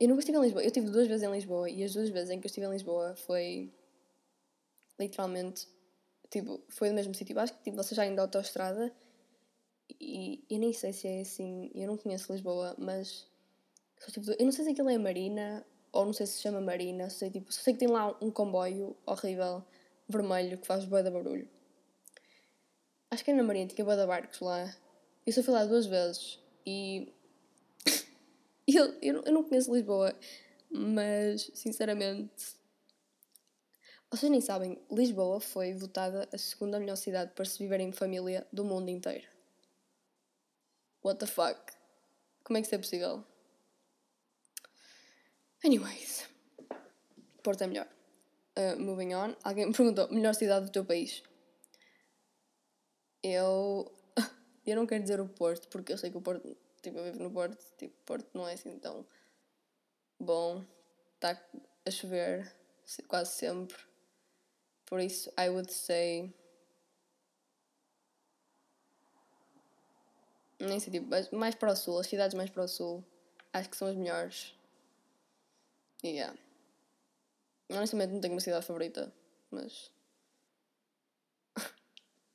eu 0.01 0.09
nunca 0.09 0.19
estive 0.21 0.37
em 0.37 0.43
Lisboa. 0.43 0.63
Eu 0.63 0.67
estive 0.67 0.91
duas 0.91 1.07
vezes 1.07 1.23
em 1.23 1.31
Lisboa 1.31 1.71
e 1.71 1.85
as 1.85 1.93
duas 1.93 2.09
vezes 2.11 2.31
em 2.31 2.41
que 2.41 2.47
eu 2.47 2.49
estive 2.49 2.67
em 2.67 2.71
Lisboa 2.71 3.15
foi 3.15 3.73
literalmente 4.99 5.69
tipo, 6.29 6.61
foi 6.69 6.89
no 6.89 6.97
mesmo 6.97 7.15
sítio. 7.15 7.39
Acho 7.39 7.53
que 7.55 7.63
tipo, 7.63 7.77
vocês 7.77 7.95
já 7.97 8.05
indo 8.05 8.17
da 8.17 8.23
autostrada 8.23 8.93
e 10.01 10.45
eu 10.51 10.59
nem 10.59 10.73
sei 10.73 10.93
se 10.93 11.07
é 11.07 11.21
assim, 11.21 11.71
eu 11.77 11.87
não 11.87 11.97
conheço 11.97 12.33
Lisboa, 12.33 12.75
mas 12.79 13.29
tipo, 14.13 14.29
eu 14.33 14.45
não 14.45 14.51
sei 14.51 14.65
se 14.65 14.71
aquilo 14.73 14.91
é 14.91 14.99
Marina 14.99 15.65
ou 15.93 16.05
não 16.05 16.13
sei 16.13 16.27
se 16.27 16.35
se 16.35 16.43
chama 16.43 16.61
Marina, 16.61 17.09
sei, 17.11 17.31
tipo, 17.31 17.53
só 17.53 17.63
sei 17.63 17.75
que 17.75 17.79
tem 17.79 17.89
lá 17.89 18.17
um 18.21 18.31
comboio 18.31 18.97
horrível, 19.07 19.65
vermelho, 20.09 20.59
que 20.59 20.67
faz 20.67 20.85
boa 20.85 21.03
de 21.03 21.11
barulho. 21.11 21.49
Acho 23.11 23.25
que 23.25 23.31
é 23.31 23.35
na 23.35 23.43
Marina, 23.43 23.69
tinha 23.69 23.85
boa 23.85 23.97
de 23.97 24.07
barcos 24.07 24.41
lá. 24.41 24.75
Eu 25.27 25.33
só 25.33 25.43
fui 25.43 25.55
lá 25.55 25.65
duas 25.65 25.87
vezes 25.87 26.39
e 26.67 27.13
eu, 28.67 28.99
eu, 29.01 29.23
eu 29.23 29.33
não 29.33 29.45
conheço 29.45 29.75
Lisboa, 29.75 30.15
mas 30.71 31.51
sinceramente 31.55 32.59
vocês 34.11 34.33
nem 34.33 34.41
sabem, 34.41 34.81
Lisboa 34.91 35.39
foi 35.39 35.75
votada 35.75 36.27
a 36.33 36.39
segunda 36.39 36.81
melhor 36.81 36.97
cidade 36.97 37.33
para 37.35 37.45
se 37.45 37.59
viver 37.59 37.79
em 37.81 37.93
família 37.93 38.47
do 38.51 38.65
mundo 38.65 38.89
inteiro. 38.89 39.27
What 41.05 41.21
the 41.21 41.27
fuck? 41.27 41.61
Como 42.43 42.57
é 42.57 42.63
que 42.63 42.67
isso 42.67 42.75
é 42.75 42.79
possível? 42.79 43.23
Anyways, 45.63 46.27
Porto 47.43 47.65
é 47.65 47.67
melhor. 47.67 47.87
Uh, 48.57 48.81
moving 48.81 49.15
on. 49.15 49.37
Alguém 49.45 49.67
me 49.67 49.73
perguntou: 49.77 50.09
melhor 50.11 50.35
cidade 50.35 50.67
do 50.67 50.73
teu 50.73 50.87
país? 50.87 51.23
Eu. 53.23 53.93
eu 54.67 54.77
não 54.77 54.87
quero 54.87 55.03
dizer 55.03 55.21
o 55.21 55.29
Porto, 55.29 55.69
porque 55.69 55.93
eu 55.93 55.99
sei 55.99 56.11
que 56.11 56.17
o 56.17 56.21
Porto. 56.23 56.57
Tipo, 56.83 56.99
eu 56.99 57.05
vivo 57.05 57.23
no 57.23 57.31
Porto. 57.31 57.59
Tipo, 57.77 57.95
Porto 58.05 58.29
não 58.35 58.47
é 58.47 58.55
assim 58.55 58.79
tão 58.79 59.05
bom. 60.19 60.65
Está 61.15 61.41
a 61.87 61.91
chover 61.91 62.53
quase 63.07 63.33
sempre. 63.33 63.77
Por 64.87 65.01
isso, 65.01 65.33
I 65.39 65.49
would 65.51 65.73
say. 65.73 66.33
Nem 70.61 70.81
sei, 70.81 70.93
tipo, 70.93 71.09
mais 71.37 71.55
para 71.55 71.73
o 71.73 71.77
sul, 71.77 71.99
as 71.99 72.07
cidades 72.07 72.35
mais 72.35 72.51
para 72.51 72.65
o 72.65 72.69
sul, 72.69 73.05
acho 73.53 73.69
que 73.71 73.77
são 73.77 73.87
as 73.87 73.95
melhores. 73.95 74.55
E 76.03 76.09
yeah. 76.09 76.37
Honestamente, 77.71 78.13
não 78.13 78.21
tenho 78.21 78.35
uma 78.35 78.41
cidade 78.41 78.67
favorita, 78.67 79.13
mas. 79.51 79.93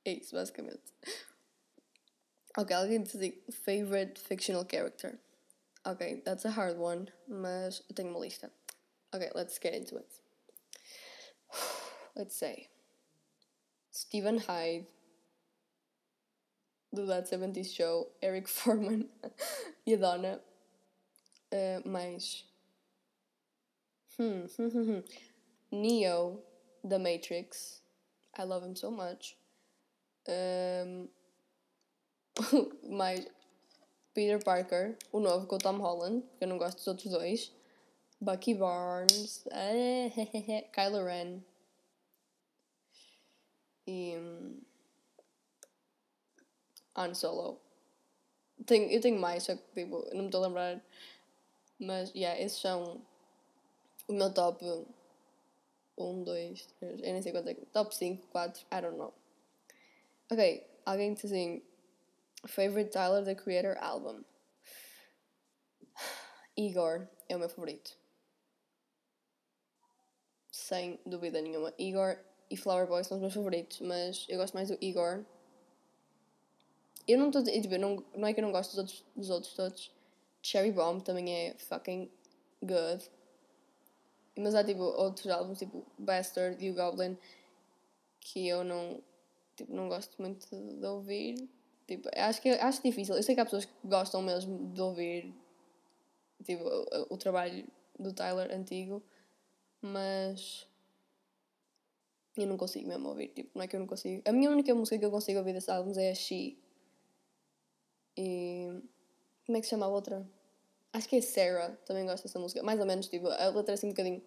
É 0.05 0.13
isso, 0.13 0.35
basicamente. 0.35 0.83
Ok, 2.57 2.75
alguém 2.75 3.01
diz 3.01 3.15
assim, 3.15 3.41
favorite 3.51 4.19
fictional 4.19 4.65
character. 4.69 5.19
Ok, 5.85 6.21
that's 6.21 6.45
a 6.45 6.49
hard 6.49 6.77
one, 6.77 7.07
mas 7.27 7.83
tenho 7.95 8.09
uma 8.09 8.19
lista. 8.19 8.51
Ok, 9.13 9.29
let's 9.33 9.59
get 9.61 9.73
into 9.73 9.97
it 9.97 10.23
let's 12.15 12.35
say, 12.35 12.69
Stephen 13.91 14.39
Hyde, 14.39 14.85
do 16.93 17.05
That 17.05 17.29
70s 17.29 17.73
Show, 17.73 18.07
Eric 18.21 18.47
Foreman 18.49 19.09
e 19.85 19.93
a 19.93 19.97
Donna. 19.97 20.39
Uh, 21.51 21.81
mais. 21.85 22.43
Hmm, 24.17 24.45
hmm, 24.57 24.67
hmm, 24.67 24.83
hmm. 24.83 24.99
Neo, 25.71 26.39
The 26.83 26.99
Matrix. 26.99 27.81
I 28.35 28.43
love 28.43 28.63
him 28.63 28.75
so 28.75 28.89
much. 28.89 29.35
Um, 30.27 31.07
mais 32.95 33.27
Peter 34.13 34.43
Parker, 34.43 34.97
o 35.11 35.19
novo 35.19 35.47
com 35.47 35.55
o 35.55 35.59
Tom 35.59 35.77
Holland, 35.77 36.21
porque 36.21 36.43
eu 36.43 36.47
não 36.47 36.57
gosto 36.57 36.77
dos 36.77 36.87
outros 36.87 37.11
dois. 37.11 37.51
Bucky 38.21 38.53
Barnes, 38.53 39.43
Kylo 40.71 41.03
Ren, 41.03 41.41
e 43.85 44.15
Han 46.95 47.13
Solo. 47.13 47.59
Tenho, 48.65 48.89
eu 48.89 49.01
tenho 49.01 49.19
mais, 49.19 49.43
só 49.43 49.55
que 49.55 49.63
tipo, 49.73 50.05
não 50.13 50.21
me 50.21 50.25
estou 50.27 50.43
a 50.43 50.47
lembrar. 50.47 50.81
Mas, 51.79 52.13
yeah, 52.15 52.39
esses 52.39 52.59
são 52.59 53.01
o 54.07 54.13
meu 54.13 54.33
top 54.33 54.63
1, 55.97 56.23
2, 56.23 56.65
3, 56.79 56.99
eu 57.01 57.13
nem 57.13 57.21
sei 57.21 57.31
quanto 57.31 57.49
é. 57.49 57.55
Top 57.73 57.93
5, 57.93 58.27
4, 58.27 58.65
I 58.71 58.81
don't 58.81 58.97
know. 58.97 59.13
Ok, 60.33 60.65
alguém 60.83 61.13
diz 61.13 61.25
assim: 61.25 61.61
Favorite 62.47 62.89
Tyler 62.89 63.23
the 63.23 63.35
Creator 63.35 63.77
album? 63.79 64.23
Igor 66.57 67.07
é 67.29 67.35
o 67.35 67.39
meu 67.39 67.47
favorito. 67.47 67.95
Sem 70.51 70.99
dúvida 71.05 71.39
nenhuma. 71.39 71.71
Igor 71.77 72.17
e 72.49 72.57
Flower 72.57 72.87
Boy 72.87 73.03
são 73.03 73.17
os 73.17 73.21
meus 73.21 73.33
favoritos, 73.35 73.79
mas 73.81 74.25
eu 74.27 74.39
gosto 74.39 74.55
mais 74.55 74.69
do 74.69 74.77
Igor. 74.81 75.23
Eu 77.07 77.19
não 77.19 77.27
estou. 77.27 77.43
Tipo, 77.43 77.77
não, 77.77 78.03
não 78.15 78.27
é 78.27 78.33
que 78.33 78.39
eu 78.39 78.43
não 78.43 78.51
gosto 78.51 78.71
dos 78.71 78.79
outros, 78.79 79.05
dos 79.15 79.29
outros 79.29 79.53
todos. 79.53 79.91
Cherry 80.41 80.71
Bomb 80.71 81.03
também 81.03 81.31
é 81.31 81.53
fucking 81.59 82.09
good. 82.63 83.07
Mas 84.35 84.55
há 84.55 84.63
tipo 84.63 84.81
outros 84.81 85.27
álbuns, 85.27 85.59
tipo 85.59 85.85
Bastard 85.95 86.65
e 86.65 86.71
o 86.71 86.73
Goblin, 86.73 87.15
que 88.19 88.47
eu 88.47 88.63
não, 88.63 88.99
tipo, 89.55 89.73
não 89.73 89.89
gosto 89.89 90.21
muito 90.21 90.47
de 90.47 90.85
ouvir. 90.85 91.49
Tipo, 91.87 92.09
acho 92.15 92.41
que 92.41 92.49
acho 92.49 92.81
difícil. 92.81 93.15
Eu 93.15 93.23
sei 93.23 93.35
que 93.35 93.41
há 93.41 93.45
pessoas 93.45 93.65
que 93.65 93.73
gostam 93.83 94.21
mesmo 94.21 94.71
de 94.73 94.81
ouvir 94.81 95.33
tipo, 96.43 96.63
o, 96.63 97.13
o 97.13 97.17
trabalho 97.17 97.65
do 97.97 98.13
Tyler 98.13 98.51
antigo, 98.55 99.03
mas 99.81 100.67
eu 102.35 102.47
não 102.47 102.57
consigo 102.57 102.87
mesmo 102.87 103.09
ouvir, 103.09 103.29
tipo, 103.29 103.51
não 103.53 103.63
é 103.63 103.67
que 103.67 103.75
eu 103.75 103.79
não 103.79 103.87
consigo. 103.87 104.21
A 104.25 104.31
minha 104.31 104.49
única 104.49 104.73
música 104.73 104.97
que 104.97 105.05
eu 105.05 105.11
consigo 105.11 105.39
ouvir 105.39 105.53
desses 105.53 105.69
álbuns 105.69 105.97
é 105.97 106.11
a 106.11 106.15
She. 106.15 106.57
E. 108.17 108.81
Como 109.45 109.57
é 109.57 109.61
que 109.61 109.67
se 109.67 109.71
chama 109.71 109.85
a 109.85 109.89
outra? 109.89 110.25
Acho 110.93 111.09
que 111.09 111.17
é 111.17 111.21
Sarah, 111.21 111.75
também 111.85 112.05
gosto 112.05 112.23
dessa 112.23 112.39
música. 112.39 112.63
Mais 112.63 112.79
ou 112.79 112.85
menos, 112.85 113.07
tipo, 113.07 113.27
a 113.27 113.49
letra 113.49 113.73
é 113.73 113.75
assim 113.75 113.87
um 113.87 113.89
bocadinho. 113.89 114.21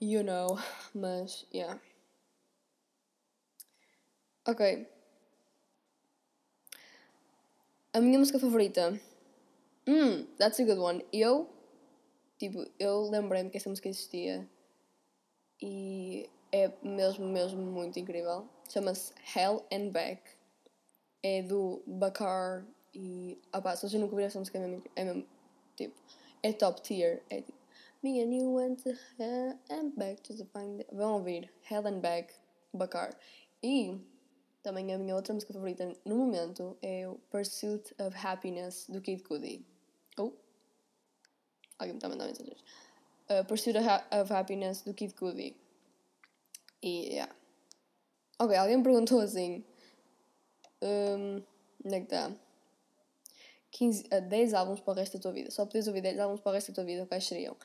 You 0.00 0.22
know, 0.24 0.58
mas, 0.94 1.46
yeah. 1.52 1.80
Ok. 4.44 4.88
A 7.94 8.00
minha 8.00 8.18
música 8.18 8.40
favorita. 8.40 8.98
Hum, 9.86 10.26
that's 10.36 10.58
a 10.58 10.64
good 10.64 10.80
one. 10.80 11.04
Eu, 11.12 11.48
tipo, 12.38 12.66
eu 12.78 13.02
lembrei-me 13.02 13.50
que 13.50 13.58
essa 13.58 13.68
música 13.68 13.88
existia 13.88 14.48
e 15.60 16.28
é 16.50 16.72
mesmo, 16.82 17.26
mesmo 17.26 17.62
muito 17.62 18.00
incrível. 18.00 18.48
Chama-se 18.68 19.12
Hell 19.36 19.64
and 19.72 19.90
Back. 19.90 20.22
É 21.22 21.42
do 21.42 21.80
Bakar 21.86 22.66
e. 22.92 23.38
Ah 23.52 23.76
se 23.76 23.82
vocês 23.82 24.00
nunca 24.00 24.12
ouviram 24.12 24.26
essa 24.26 24.40
música, 24.40 24.58
é 24.58 24.66
mesmo, 24.66 24.84
é 24.96 25.04
mesmo 25.04 25.26
tipo. 25.76 25.94
É 26.42 26.52
top 26.52 26.82
tier. 26.82 27.22
É 27.30 27.42
tipo. 27.42 27.58
Me 28.02 28.20
and 28.20 28.34
you 28.34 28.52
went 28.54 28.82
to 28.82 28.90
hell 29.16 29.56
and 29.70 29.90
back 29.96 30.20
to 30.22 30.34
find. 30.46 30.84
Vão 30.90 31.14
ouvir 31.14 31.48
Hell 31.70 31.86
and 31.86 32.00
Back, 32.00 32.34
Bakar. 32.74 33.16
E 33.62 33.96
também 34.62 34.92
a 34.92 34.98
minha 34.98 35.14
outra 35.14 35.34
música 35.34 35.52
favorita 35.52 35.92
no 36.04 36.16
momento 36.16 36.76
é 36.80 37.08
o 37.08 37.16
Pursuit 37.30 37.94
of 37.98 38.16
Happiness 38.16 38.86
do 38.88 39.00
Kid 39.00 39.22
Cudi. 39.22 39.66
Oh! 40.16 40.32
Alguém 41.78 41.94
me 41.94 41.98
está 41.98 42.06
a 42.06 42.10
mandar 42.10 42.26
mensagens. 42.26 42.62
Uh, 43.28 43.44
Pursuit 43.46 43.76
of, 43.76 43.86
ha 43.86 44.06
of 44.20 44.32
Happiness 44.32 44.82
do 44.82 44.94
Kid 44.94 45.14
Cudi. 45.14 45.56
E, 46.82 47.08
yeah. 47.08 47.34
Ok, 48.38 48.56
alguém 48.56 48.76
me 48.76 48.82
perguntou 48.82 49.20
assim. 49.20 49.64
Um, 50.80 51.42
onde 51.84 51.94
é 51.94 52.00
que 52.00 52.06
está? 52.06 52.32
15, 53.72 54.04
uh, 54.12 54.20
10 54.28 54.54
álbuns 54.54 54.80
para 54.80 54.92
o 54.92 54.96
resto 54.96 55.18
da 55.18 55.22
tua 55.22 55.32
vida. 55.32 55.50
Só 55.50 55.66
podias 55.66 55.88
ouvir 55.88 56.02
10 56.02 56.20
álbuns 56.20 56.40
para 56.40 56.50
o 56.50 56.54
resto 56.54 56.70
da 56.70 56.76
tua 56.76 56.84
vida, 56.84 57.06
quais 57.06 57.26
seriam? 57.26 57.56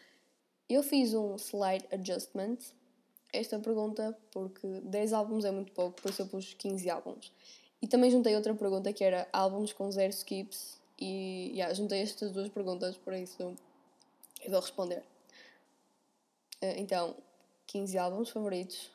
Eu 0.70 0.82
fiz 0.82 1.14
um 1.14 1.36
slight 1.36 1.88
adjustment 1.94 2.58
esta 3.34 3.60
pergunta 3.60 4.18
porque 4.32 4.68
10 4.82 5.14
álbuns 5.14 5.46
é 5.46 5.52
muito 5.52 5.72
pouco, 5.72 6.02
por 6.02 6.10
isso 6.10 6.22
eu 6.22 6.28
pus 6.28 6.54
15 6.54 6.90
álbuns. 6.90 7.32
E 7.82 7.88
também 7.88 8.10
juntei 8.10 8.36
outra 8.36 8.54
pergunta 8.56 8.92
que 8.92 9.04
era 9.04 9.28
álbuns 9.32 9.74
com 9.74 9.92
zero 9.92 10.12
skips 10.12 10.80
e 11.00 11.52
yeah, 11.54 11.74
juntei 11.74 12.02
estas 12.02 12.32
duas 12.32 12.50
perguntas, 12.50 12.98
por 12.98 13.14
isso 13.14 13.36
eu 13.42 14.52
vou 14.52 14.60
responder. 14.60 15.04
Uh, 16.62 16.74
então, 16.78 17.16
15 17.68 17.98
álbuns 17.98 18.30
favoritos 18.30 18.90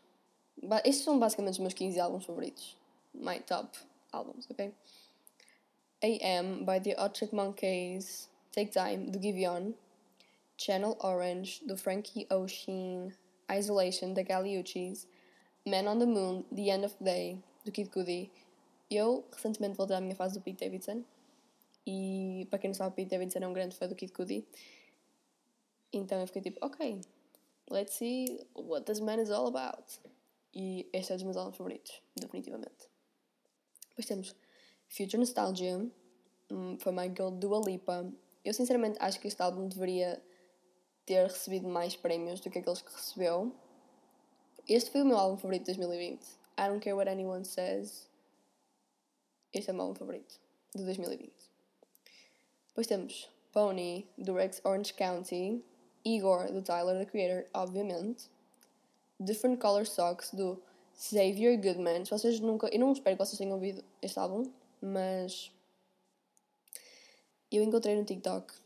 Estes 0.84 1.04
são 1.04 1.18
basicamente 1.18 1.54
os 1.54 1.58
meus 1.58 1.74
15 1.74 1.98
álbuns 1.98 2.24
favoritos. 2.24 2.76
My 3.14 3.40
top 3.40 3.76
albums, 4.12 4.46
ok? 4.50 4.72
AM 6.02 6.64
by 6.64 6.80
the 6.80 6.94
Arctic 6.96 7.32
Monkeys, 7.32 8.28
Take 8.52 8.70
Time, 8.70 9.10
do 9.10 9.20
Giveon, 9.20 9.74
Channel 10.56 10.96
Orange, 11.00 11.64
do 11.64 11.76
Frankie 11.76 12.26
Ocean, 12.30 13.12
Isolation, 13.50 14.12
da 14.12 14.22
Galiuchis, 14.22 15.06
Man 15.66 15.86
on 15.86 15.98
the 15.98 16.06
Moon, 16.06 16.44
The 16.54 16.70
End 16.70 16.84
of 16.84 16.96
the 16.96 17.04
Day, 17.04 17.38
do 17.64 17.72
Kid 17.72 17.90
Cudi. 17.90 18.30
Eu 18.90 19.24
recentemente 19.32 19.76
voltei 19.76 19.96
à 19.96 20.00
minha 20.00 20.14
fase 20.14 20.38
do 20.38 20.42
Pete 20.42 20.64
Davidson 20.64 21.02
e 21.86 22.46
para 22.50 22.58
quem 22.58 22.68
não 22.68 22.74
sabe, 22.74 22.94
Pete 22.94 23.10
Davidson 23.10 23.40
é 23.40 23.48
um 23.48 23.52
grande 23.52 23.76
fã 23.76 23.88
do 23.88 23.94
Kid 23.94 24.12
Cudi. 24.12 24.46
Então 25.92 26.20
eu 26.20 26.26
fiquei 26.26 26.42
tipo, 26.42 26.64
ok, 26.64 27.00
let's 27.70 27.94
see 27.94 28.40
what 28.54 28.84
this 28.84 29.00
man 29.00 29.20
is 29.20 29.30
all 29.30 29.46
about. 29.46 29.84
E 30.54 30.88
este 30.92 31.12
é 31.12 31.14
um 31.14 31.16
dos 31.16 31.24
meus 31.24 31.36
álbuns 31.36 31.56
favoritos, 31.56 32.02
definitivamente. 32.16 32.88
Depois 33.88 34.06
temos 34.06 34.34
Future 34.88 35.18
Nostalgia, 35.18 35.78
um, 36.50 36.78
foi 36.78 36.92
My 36.92 37.08
Girl 37.08 37.30
Dua 37.30 37.60
Lipa. 37.64 38.10
Eu 38.44 38.52
sinceramente 38.52 38.98
acho 39.00 39.18
que 39.20 39.28
este 39.28 39.40
álbum 39.40 39.68
deveria 39.68 40.22
ter 41.06 41.22
recebido 41.24 41.68
mais 41.68 41.96
prémios 41.96 42.40
do 42.40 42.50
que 42.50 42.58
aqueles 42.58 42.82
que 42.82 42.92
recebeu. 42.92 43.52
Este 44.68 44.90
foi 44.90 45.02
o 45.02 45.06
meu 45.06 45.16
álbum 45.16 45.36
favorito 45.36 45.66
de 45.66 45.78
2020. 45.78 46.22
I 46.58 46.68
don't 46.68 46.80
care 46.80 46.94
what 46.94 47.10
anyone 47.10 47.44
says. 47.44 48.08
Este 49.52 49.70
é 49.70 49.72
o 49.72 49.76
meu 49.76 49.86
álbum 49.86 49.98
favorito 49.98 50.40
de 50.74 50.84
2020. 50.84 51.32
Depois 52.68 52.86
temos 52.86 53.28
Pony, 53.52 54.08
do 54.16 54.34
Rex 54.34 54.60
Orange 54.64 54.94
County. 54.94 55.64
Igor, 56.04 56.50
do 56.50 56.62
Tyler, 56.62 56.98
the 56.98 57.06
Creator, 57.06 57.46
obviamente. 57.54 58.28
Different 59.20 59.60
Color 59.60 59.86
Socks, 59.86 60.32
do 60.32 60.60
Xavier 60.98 61.56
Goodman. 61.60 62.04
Se 62.04 62.10
vocês 62.10 62.40
nunca. 62.40 62.68
Eu 62.68 62.80
não 62.80 62.92
espero 62.92 63.16
que 63.16 63.24
vocês 63.24 63.38
tenham 63.38 63.54
ouvido 63.54 63.84
este 64.00 64.18
álbum, 64.18 64.50
mas. 64.80 65.52
Eu 67.50 67.62
encontrei 67.62 67.94
no 67.94 68.04
TikTok 68.04 68.61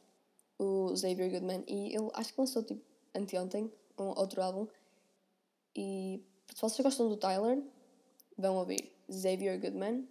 o 0.59 0.97
Xavier 0.97 1.31
Goodman 1.31 1.65
e 1.67 1.95
ele 1.95 2.11
acho 2.15 2.33
que 2.33 2.41
lançou 2.41 2.63
tipo 2.63 2.83
anteontem 3.15 3.73
um 3.99 4.09
outro 4.09 4.43
álbum. 4.43 4.67
E 5.75 6.23
se 6.55 6.61
vocês 6.61 6.81
gostam 6.81 7.09
do 7.09 7.17
Tyler, 7.17 7.63
vão 8.37 8.57
ouvir 8.57 8.93
Xavier 9.11 9.61
Goodman. 9.61 10.09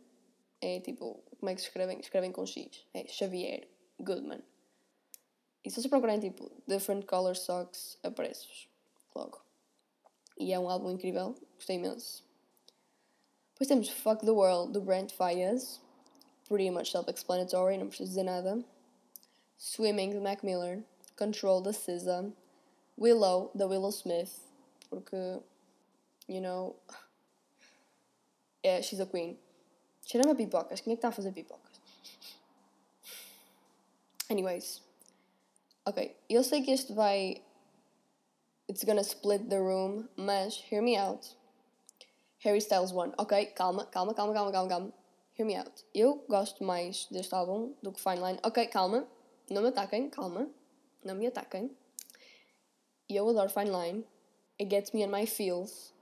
É 0.61 0.79
tipo, 0.79 1.23
como 1.39 1.49
é 1.49 1.55
que 1.55 1.61
se 1.61 1.67
escrevem? 1.67 1.99
Escrevem 1.99 2.31
com 2.31 2.45
X. 2.45 2.85
É 2.93 3.07
Xavier 3.07 3.67
Goodman. 3.99 4.41
E 5.63 5.69
se 5.69 5.75
vocês 5.75 5.87
procurarem 5.87 6.19
tipo 6.19 6.51
Different 6.67 7.05
Color 7.05 7.35
Socks, 7.35 7.97
aparece-vos 8.03 8.69
logo. 9.15 9.41
E 10.37 10.53
é 10.53 10.59
um 10.59 10.69
álbum 10.69 10.91
incrível, 10.91 11.35
gostei 11.55 11.77
imenso. 11.77 12.23
Depois 13.53 13.67
temos 13.67 13.89
Fuck 13.89 14.25
the 14.25 14.31
World, 14.31 14.73
do 14.73 14.81
Brent 14.81 15.13
Fayez. 15.13 15.81
Pretty 16.47 16.69
much 16.69 16.91
self-explanatory, 16.91 17.77
não 17.77 17.87
preciso 17.87 18.09
dizer 18.09 18.23
nada. 18.23 18.63
Swimming, 19.57 20.11
do 20.11 20.21
Mac 20.21 20.43
Miller. 20.43 20.83
Control, 21.15 21.61
da 21.61 21.71
SZA. 21.71 22.31
Willow, 22.97 23.51
da 23.55 23.67
Willow 23.67 23.91
Smith. 23.91 24.39
Porque, 24.89 25.41
you 26.27 26.41
know, 26.41 26.75
é, 28.63 28.81
she's 28.81 28.99
a 28.99 29.05
queen. 29.05 29.37
Cheira-me 30.05 30.31
a 30.31 30.35
pipocas. 30.35 30.81
Quem 30.81 30.93
é 30.93 30.95
que 30.95 30.99
está 30.99 31.09
a 31.09 31.11
fazer 31.11 31.31
pipocas? 31.31 31.79
Anyways. 34.29 34.81
Ok, 35.85 36.15
eu 36.27 36.43
sei 36.43 36.63
que 36.63 36.71
este 36.71 36.93
vai. 36.93 37.43
It's 38.67 38.83
gonna 38.83 39.03
split 39.03 39.49
the 39.49 39.59
room, 39.59 40.09
mas 40.15 40.63
hear 40.71 40.81
me 40.81 40.97
out. 40.97 41.35
Harry 42.39 42.59
Styles 42.59 42.91
1. 42.91 43.13
Ok, 43.19 43.53
calma, 43.55 43.85
calma, 43.85 44.13
calma, 44.13 44.33
calma, 44.33 44.51
calma, 44.51 44.69
calma. 44.69 44.93
Hear 45.37 45.45
me 45.45 45.55
out. 45.55 45.85
Eu 45.93 46.25
gosto 46.27 46.63
mais 46.63 47.05
deste 47.11 47.33
álbum 47.35 47.73
do 47.83 47.91
que 47.91 48.01
Fine 48.01 48.21
Line. 48.21 48.39
Ok, 48.43 48.65
calma. 48.67 49.07
Não 49.49 49.61
me 49.61 49.69
ataquem, 49.69 50.09
calma. 50.09 50.49
Não 51.03 51.15
me 51.15 51.27
ataquem. 51.27 51.69
E 53.07 53.15
eu 53.15 53.29
adoro 53.29 53.49
Fine 53.49 53.69
Line. 53.69 54.05
It 54.59 54.69
gets 54.69 54.91
me 54.91 55.05
on 55.05 55.09
my 55.09 55.25
feels. 55.25 55.93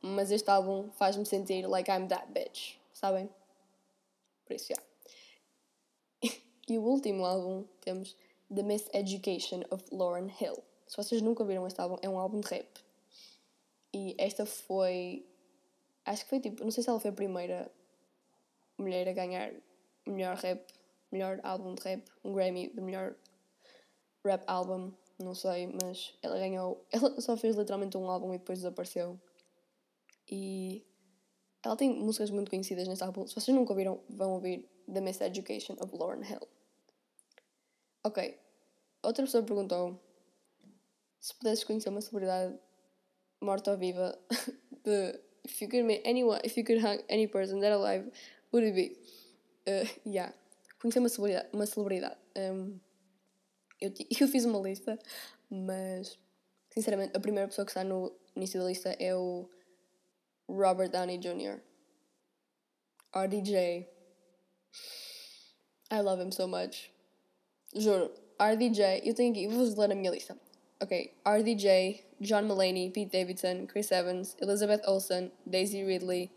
Mas 0.00 0.30
este 0.30 0.48
álbum 0.50 0.90
faz-me 0.92 1.24
sentir 1.24 1.66
like 1.66 1.90
I'm 1.90 2.08
that 2.08 2.32
bitch. 2.32 2.76
Sabem? 2.92 3.28
Por 4.46 4.54
isso. 4.54 4.72
Yeah. 4.72 4.86
e 6.68 6.78
o 6.78 6.82
último 6.82 7.24
álbum 7.24 7.64
temos 7.80 8.16
The 8.52 8.62
Miseducation 8.62 9.64
of 9.70 9.84
Lauren 9.92 10.32
Hill. 10.40 10.62
Se 10.86 10.96
vocês 10.96 11.20
nunca 11.20 11.42
ouviram 11.42 11.66
este 11.66 11.80
álbum, 11.80 11.98
é 12.02 12.08
um 12.08 12.18
álbum 12.18 12.40
de 12.40 12.48
rap. 12.48 12.66
E 13.92 14.14
esta 14.18 14.46
foi. 14.46 15.24
Acho 16.04 16.24
que 16.24 16.30
foi 16.30 16.40
tipo. 16.40 16.64
Não 16.64 16.70
sei 16.70 16.82
se 16.82 16.88
ela 16.88 16.98
foi 16.98 17.10
a 17.10 17.14
primeira 17.14 17.70
mulher 18.78 19.08
a 19.08 19.12
ganhar 19.12 19.52
melhor 20.06 20.36
rap, 20.36 20.60
melhor 21.10 21.40
álbum 21.42 21.74
de 21.74 21.82
rap, 21.82 22.04
um 22.24 22.32
Grammy 22.32 22.68
de 22.68 22.80
melhor 22.80 23.14
rap 24.24 24.42
álbum, 24.46 24.92
não 25.18 25.34
sei, 25.34 25.66
mas 25.80 26.14
ela 26.22 26.38
ganhou. 26.38 26.84
Ela 26.92 27.20
só 27.20 27.36
fez 27.36 27.56
literalmente 27.56 27.96
um 27.96 28.08
álbum 28.08 28.34
e 28.34 28.38
depois 28.38 28.58
desapareceu. 28.58 29.18
E 30.30 30.86
ela 31.62 31.76
tem 31.76 31.90
músicas 31.90 32.30
muito 32.30 32.50
conhecidas 32.50 32.86
neste 32.86 33.02
álbum. 33.02 33.26
Se 33.26 33.34
vocês 33.34 33.56
nunca 33.56 33.72
ouviram, 33.72 34.00
vão 34.08 34.34
ouvir 34.34 34.68
The 34.92 35.00
Miseducation 35.00 35.76
of 35.80 35.96
Lauren 35.96 36.22
Hill. 36.22 36.46
Ok. 38.04 38.38
Outra 39.02 39.24
pessoa 39.24 39.42
perguntou 39.42 40.00
se 41.20 41.34
pudesses 41.34 41.64
conhecer 41.64 41.88
uma 41.88 42.00
celebridade 42.00 42.58
morta 43.40 43.72
ou 43.72 43.78
viva 43.78 44.18
de 44.84 45.20
if 45.44 45.60
you 45.62 45.68
could 45.68 45.84
meet 45.84 46.06
anyone, 46.06 46.40
if 46.44 46.56
you 46.56 46.64
could 46.64 46.80
hug 46.80 47.02
any 47.08 47.26
person 47.26 47.60
that 47.60 47.72
alive, 47.72 48.10
would 48.52 48.64
it 48.64 48.74
be? 48.74 48.96
Uh, 49.66 49.86
yeah. 50.04 50.32
Conhecer 50.80 50.98
uma 50.98 51.08
celebridade. 51.08 51.48
Uma 51.52 51.66
celebridade. 51.66 52.16
Um, 52.36 52.78
eu, 53.80 53.92
eu 54.20 54.28
fiz 54.28 54.44
uma 54.44 54.58
lista, 54.60 54.98
mas 55.50 56.18
sinceramente 56.70 57.16
a 57.16 57.20
primeira 57.20 57.48
pessoa 57.48 57.64
que 57.64 57.70
está 57.70 57.84
no 57.84 58.12
início 58.36 58.60
da 58.60 58.66
lista 58.66 58.90
é 58.98 59.14
o 59.14 59.48
Robert 60.48 60.90
Downey 60.90 61.18
Jr. 61.18 61.60
RDJ. 63.14 63.88
I 65.90 66.00
love 66.00 66.22
him 66.22 66.30
so 66.30 66.46
much. 66.46 66.92
Juro. 67.74 68.12
RDJ, 68.40 69.02
eu 69.04 69.14
tenho 69.14 69.32
aqui, 69.32 69.48
vou-vos 69.48 69.74
ler 69.74 69.90
a 69.90 69.94
minha 69.96 70.12
lista. 70.12 70.38
Ok, 70.80 71.12
RDJ, 71.26 72.04
John 72.20 72.42
Mulaney, 72.42 72.88
Pete 72.90 73.10
Davidson, 73.10 73.66
Chris 73.66 73.90
Evans, 73.90 74.36
Elizabeth 74.40 74.80
Olsen, 74.86 75.32
Daisy 75.44 75.82
Ridley, 75.82 76.30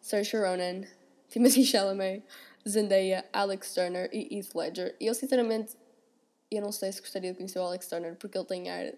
Saoirse 0.00 0.36
Ronan, 0.36 0.84
Timothy 1.28 1.62
Chalamet, 1.64 2.24
Zendaya, 2.68 3.28
Alex 3.32 3.74
Turner 3.74 4.08
e 4.12 4.36
Heath 4.36 4.54
Ledger. 4.54 4.96
E 5.00 5.06
eu 5.06 5.14
sinceramente, 5.14 5.76
eu 6.50 6.62
não 6.62 6.72
sei 6.72 6.92
se 6.92 7.00
gostaria 7.00 7.32
de 7.32 7.36
conhecer 7.36 7.58
o 7.58 7.62
Alex 7.62 7.88
Turner 7.88 8.16
porque 8.16 8.38
ele 8.38 8.46
tem 8.46 8.70
ar... 8.70 8.92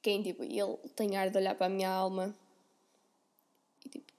Quem, 0.00 0.22
tipo, 0.22 0.44
ele 0.44 0.76
tem 0.94 1.16
ar 1.16 1.28
de 1.28 1.36
olhar 1.36 1.54
para 1.54 1.66
a 1.66 1.70
minha 1.70 1.90
alma 1.90 2.34
e, 3.84 3.88
tipo, 3.88 4.12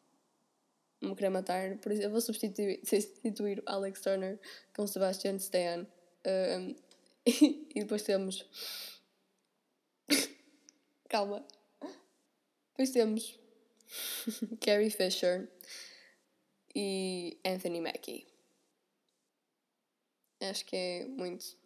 me 1.01 1.15
querer 1.15 1.29
matar. 1.29 1.77
Por 1.77 1.91
isso 1.91 2.01
eu 2.03 2.09
vou 2.09 2.21
substituir, 2.21 2.81
substituir 2.85 3.59
o 3.59 3.63
Alex 3.65 4.01
Turner 4.01 4.39
com 4.75 4.85
Sebastian 4.85 5.35
Stan. 5.37 5.87
Um, 6.25 6.75
e 7.25 7.79
depois 7.79 8.03
temos. 8.03 8.45
Calma. 11.09 11.45
Depois 12.71 12.91
temos 12.91 13.39
Carrie 14.61 14.89
Fisher 14.89 15.49
e 16.75 17.37
Anthony 17.45 17.81
Mackie. 17.81 18.27
Acho 20.41 20.65
que 20.65 20.75
é 20.75 21.05
muito. 21.05 21.57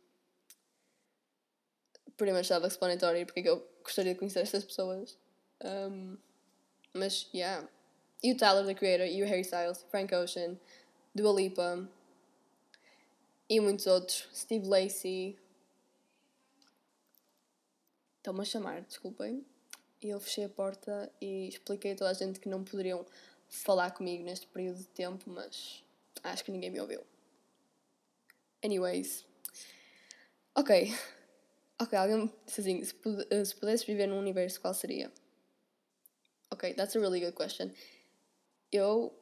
Pretty 2.17 2.33
much 2.33 2.47
self-explanatory 2.47 3.25
porque 3.25 3.39
é 3.41 3.43
que 3.43 3.49
eu 3.49 3.67
gostaria 3.83 4.13
de 4.13 4.19
conhecer 4.19 4.39
estas 4.39 4.63
pessoas. 4.63 5.17
Um, 5.63 6.17
mas, 6.93 7.29
yeah. 7.33 7.67
E 8.21 8.31
o 8.31 8.37
Tyler, 8.37 8.65
the 8.65 8.73
Creator, 8.73 9.07
e 9.07 9.21
o 9.21 9.25
Harry 9.25 9.41
Styles, 9.41 9.83
Frank 9.89 10.13
Ocean, 10.15 10.57
Dua 11.13 11.33
Lipa 11.33 11.89
e 13.49 13.59
muitos 13.59 13.85
outros. 13.85 14.27
Steve 14.33 14.67
Lacey. 14.67 15.37
Estão-me 18.17 18.41
a 18.41 18.45
chamar, 18.45 18.81
desculpem. 18.81 19.45
E 20.01 20.09
eu 20.09 20.19
fechei 20.19 20.45
a 20.45 20.49
porta 20.49 21.11
e 21.21 21.47
expliquei 21.47 21.93
a 21.93 21.95
toda 21.95 22.09
a 22.09 22.13
gente 22.13 22.39
que 22.39 22.49
não 22.49 22.63
poderiam 22.63 23.05
falar 23.53 23.91
comigo 23.91 24.23
neste 24.23 24.47
período 24.47 24.79
de 24.79 24.87
tempo, 24.87 25.29
mas 25.29 25.83
acho 26.23 26.43
que 26.43 26.51
ninguém 26.51 26.71
me 26.71 26.79
ouviu. 26.79 27.01
Anyways. 28.63 29.25
Ok. 30.55 30.91
Ok, 31.79 31.97
alguém 31.97 32.33
assim: 32.47 32.83
se, 32.83 32.93
se 33.45 33.55
pudesse 33.55 33.85
viver 33.85 34.07
num 34.07 34.17
universo, 34.17 34.59
qual 34.59 34.73
seria? 34.73 35.11
Ok, 36.51 36.73
that's 36.73 36.95
a 36.95 36.99
really 36.99 37.19
good 37.19 37.35
question. 37.35 37.71
Eu, 38.71 39.13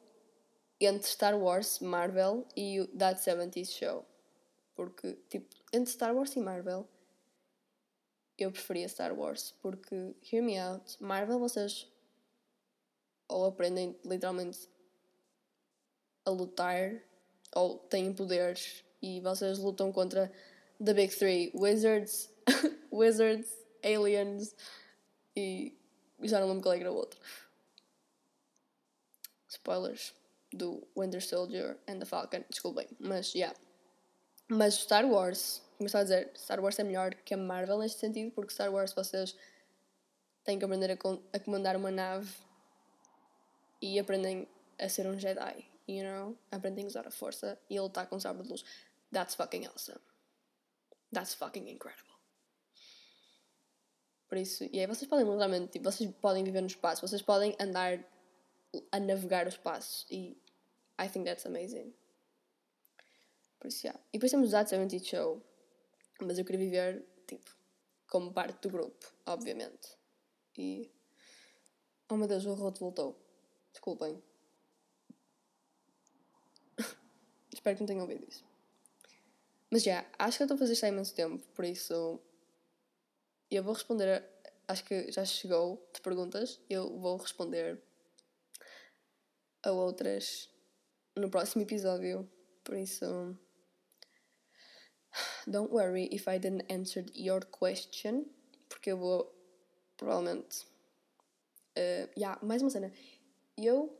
entre 0.80 1.08
Star 1.08 1.38
Wars, 1.38 1.80
Marvel 1.80 2.46
e 2.56 2.80
o 2.80 2.86
That 2.96 3.20
70s 3.20 3.70
Show. 3.70 4.04
Porque, 4.74 5.14
tipo, 5.28 5.54
entre 5.72 5.92
Star 5.92 6.14
Wars 6.14 6.34
e 6.36 6.40
Marvel, 6.40 6.88
eu 8.38 8.50
preferia 8.50 8.88
Star 8.88 9.12
Wars. 9.12 9.54
Porque, 9.60 10.14
hear 10.30 10.42
me 10.42 10.58
out, 10.58 10.96
Marvel 11.02 11.38
vocês 11.38 11.91
ou 13.32 13.46
aprendem 13.46 13.98
literalmente 14.04 14.68
a 16.24 16.30
lutar 16.30 17.00
ou 17.54 17.78
têm 17.78 18.12
poderes 18.12 18.84
e 19.00 19.20
vocês 19.20 19.58
lutam 19.58 19.92
contra 19.92 20.32
The 20.82 20.94
Big 20.94 21.14
Three: 21.16 21.52
Wizards, 21.54 22.30
Wizards, 22.92 23.48
Aliens 23.82 24.54
e 25.36 25.76
já 26.22 26.38
não 26.40 26.48
lembro 26.48 26.62
qual 26.62 26.74
é 26.74 26.80
era 26.80 26.92
o 26.92 26.94
outro. 26.94 27.20
Spoilers 29.48 30.14
do 30.52 30.86
Winter 30.96 31.22
Soldier 31.22 31.78
and 31.88 31.98
the 31.98 32.04
Falcon, 32.04 32.44
desculpem, 32.48 32.88
mas. 32.98 33.34
Yeah. 33.34 33.56
Mas 34.48 34.74
Star 34.74 35.06
Wars, 35.06 35.62
como 35.78 35.88
a 35.92 36.02
dizer, 36.02 36.30
Star 36.36 36.60
Wars 36.60 36.78
é 36.78 36.84
melhor 36.84 37.14
que 37.14 37.32
a 37.32 37.36
Marvel 37.36 37.78
neste 37.78 38.00
sentido, 38.00 38.30
porque 38.32 38.52
Star 38.52 38.70
Wars 38.70 38.92
vocês 38.92 39.34
têm 40.44 40.58
que 40.58 40.64
aprender 40.64 40.90
a, 40.90 40.96
a 41.32 41.40
comandar 41.40 41.76
uma 41.76 41.90
nave 41.90 42.28
e 43.82 43.98
aprendem 43.98 44.48
a 44.78 44.88
ser 44.88 45.06
um 45.06 45.18
Jedi, 45.18 45.68
you 45.88 46.04
know? 46.04 46.38
Aprendem 46.50 46.84
a 46.84 46.88
usar 46.88 47.06
a 47.06 47.10
força 47.10 47.60
e 47.68 47.76
a 47.76 47.82
lutar 47.82 48.06
com 48.08 48.16
o 48.16 48.20
sabre 48.20 48.44
de 48.44 48.48
luz. 48.48 48.64
That's 49.12 49.34
fucking 49.34 49.66
awesome. 49.66 50.00
That's 51.12 51.34
fucking 51.34 51.68
incredible. 51.68 52.12
Por 54.28 54.38
isso, 54.38 54.64
e 54.72 54.80
aí 54.80 54.86
vocês 54.86 55.06
podem 55.06 55.26
literalmente, 55.26 55.72
tipo, 55.72 55.84
vocês 55.84 56.10
podem 56.12 56.42
viver 56.42 56.62
no 56.62 56.66
espaço, 56.66 57.06
vocês 57.06 57.20
podem 57.20 57.54
andar 57.60 58.02
a 58.90 58.98
navegar 58.98 59.44
o 59.44 59.50
espaço 59.50 60.06
e 60.10 60.40
I 60.98 61.08
think 61.08 61.26
that's 61.26 61.44
amazing. 61.44 61.92
Por 63.58 63.68
isso, 63.68 63.86
yeah. 63.86 64.00
E 64.10 64.18
depois 64.18 64.30
temos 64.30 64.48
o 64.48 64.52
That 64.52 64.70
70 64.70 65.04
Show, 65.04 65.42
mas 66.20 66.38
eu 66.38 66.44
queria 66.44 66.60
viver, 66.64 67.06
tipo, 67.26 67.50
como 68.08 68.32
parte 68.32 68.60
do 68.62 68.70
grupo, 68.70 69.06
obviamente. 69.26 69.96
E. 70.56 70.90
Oh 72.08 72.16
meu 72.16 72.26
Deus, 72.26 72.46
o 72.46 72.54
roto 72.54 72.80
voltou. 72.80 73.21
Desculpem. 73.72 74.22
Espero 77.52 77.76
que 77.76 77.82
não 77.82 77.86
tenham 77.86 78.02
ouvido 78.02 78.26
isso. 78.28 78.44
Mas 79.70 79.82
já, 79.82 80.04
acho 80.18 80.36
que 80.36 80.42
eu 80.42 80.44
estou 80.44 80.56
a 80.56 80.58
fazer 80.58 80.74
isto 80.74 80.84
há 80.84 80.88
imenso 80.88 81.14
tempo, 81.14 81.42
por 81.54 81.64
isso. 81.64 82.20
Eu 83.50 83.62
vou 83.62 83.72
responder. 83.72 84.22
A, 84.68 84.72
acho 84.72 84.84
que 84.84 85.10
já 85.10 85.24
chegou 85.24 85.88
de 85.94 86.00
perguntas. 86.02 86.60
Eu 86.68 86.98
vou 86.98 87.16
responder 87.16 87.80
a 89.62 89.72
outras 89.72 90.50
no 91.16 91.30
próximo 91.30 91.62
episódio. 91.62 92.30
Por 92.62 92.76
isso. 92.76 93.36
Don't 95.46 95.72
worry 95.72 96.08
if 96.12 96.26
I 96.28 96.38
didn't 96.38 96.70
answer 96.70 97.04
your 97.14 97.44
question. 97.46 98.26
Porque 98.68 98.92
eu 98.92 98.98
vou 98.98 99.34
provavelmente. 99.96 100.66
Uh, 101.78 102.10
yeah, 102.18 102.38
mais 102.42 102.60
uma 102.60 102.70
cena. 102.70 102.92
Eu 103.56 103.98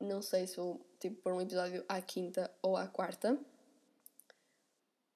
não 0.00 0.22
sei 0.22 0.46
se 0.46 0.56
vou 0.56 0.80
tipo, 1.00 1.20
pôr 1.22 1.32
um 1.32 1.40
episódio 1.40 1.84
à 1.88 2.00
quinta 2.00 2.50
ou 2.62 2.76
à 2.76 2.86
quarta. 2.86 3.38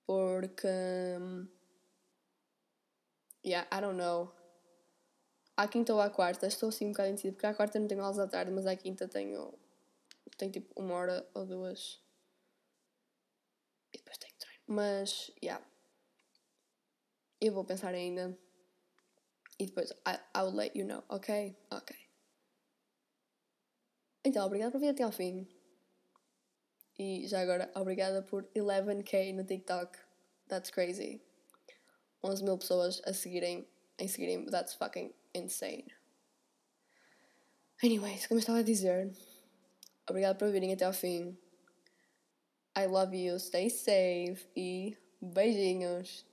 Porque. 0.07 0.69
Yeah, 3.45 3.69
I 3.77 3.81
don't 3.81 3.97
know. 3.97 4.33
À 5.57 5.69
quinta 5.69 5.93
ou 5.93 6.01
à 6.01 6.11
quarta 6.11 6.47
estou 6.47 6.71
assim 6.71 6.87
um 6.87 6.93
bocado 6.93 7.11
indecisa, 7.11 7.33
porque 7.33 7.47
à 7.47 7.55
quarta 7.55 7.79
não 7.79 7.87
tenho 7.87 8.03
aulas 8.03 8.19
à 8.19 8.27
tarde, 8.27 8.51
mas 8.51 8.67
à 8.67 8.77
quinta 8.77 9.07
tenho. 9.09 9.53
tenho 10.37 10.53
tipo 10.53 10.73
uma 10.81 10.95
hora 10.95 11.29
ou 11.35 11.47
duas. 11.47 12.01
E 13.93 13.99
depois 13.99 14.19
tenho 14.19 14.35
treino. 14.39 14.63
Mas, 14.67 15.31
yeah. 15.43 15.65
Eu 17.41 17.53
vou 17.53 17.65
pensar 17.65 17.95
ainda. 17.95 18.37
E 19.59 19.67
depois, 19.67 19.91
I, 20.07 20.19
I 20.35 20.43
will 20.43 20.55
let 20.55 20.75
you 20.75 20.85
know, 20.85 21.05
ok? 21.09 21.57
Ok. 21.71 22.12
Então, 24.25 24.47
obrigada 24.47 24.71
por 24.71 24.81
vir 24.81 24.89
até 24.89 25.03
ao 25.03 25.13
fim. 25.13 25.49
E 26.99 27.27
já 27.27 27.41
agora, 27.41 27.71
obrigada 27.75 28.23
por 28.23 28.45
11k 28.55 29.35
no 29.35 29.45
TikTok. 29.45 29.99
That's 30.49 30.71
crazy. 30.71 31.21
11 32.23 32.45
mil 32.45 32.59
pessoas 32.59 33.03
a 33.05 33.13
seguirem, 33.13 33.67
em 33.99 34.07
seguirem, 34.07 34.47
that's 34.47 34.75
fucking 34.75 35.13
insane. 35.35 35.87
Anyways, 37.83 38.27
como 38.29 38.39
eu 38.39 38.41
estava 38.41 38.61
a 38.61 38.63
dizer, 38.63 39.11
obrigada 40.09 40.39
por 40.39 40.53
virem 40.53 40.73
até 40.73 40.85
ao 40.85 40.93
fim. 40.93 41.37
I 42.79 42.87
love 42.87 43.17
you, 43.17 43.39
stay 43.41 43.69
safe 43.69 44.47
e 44.55 44.97
beijinhos. 45.21 46.25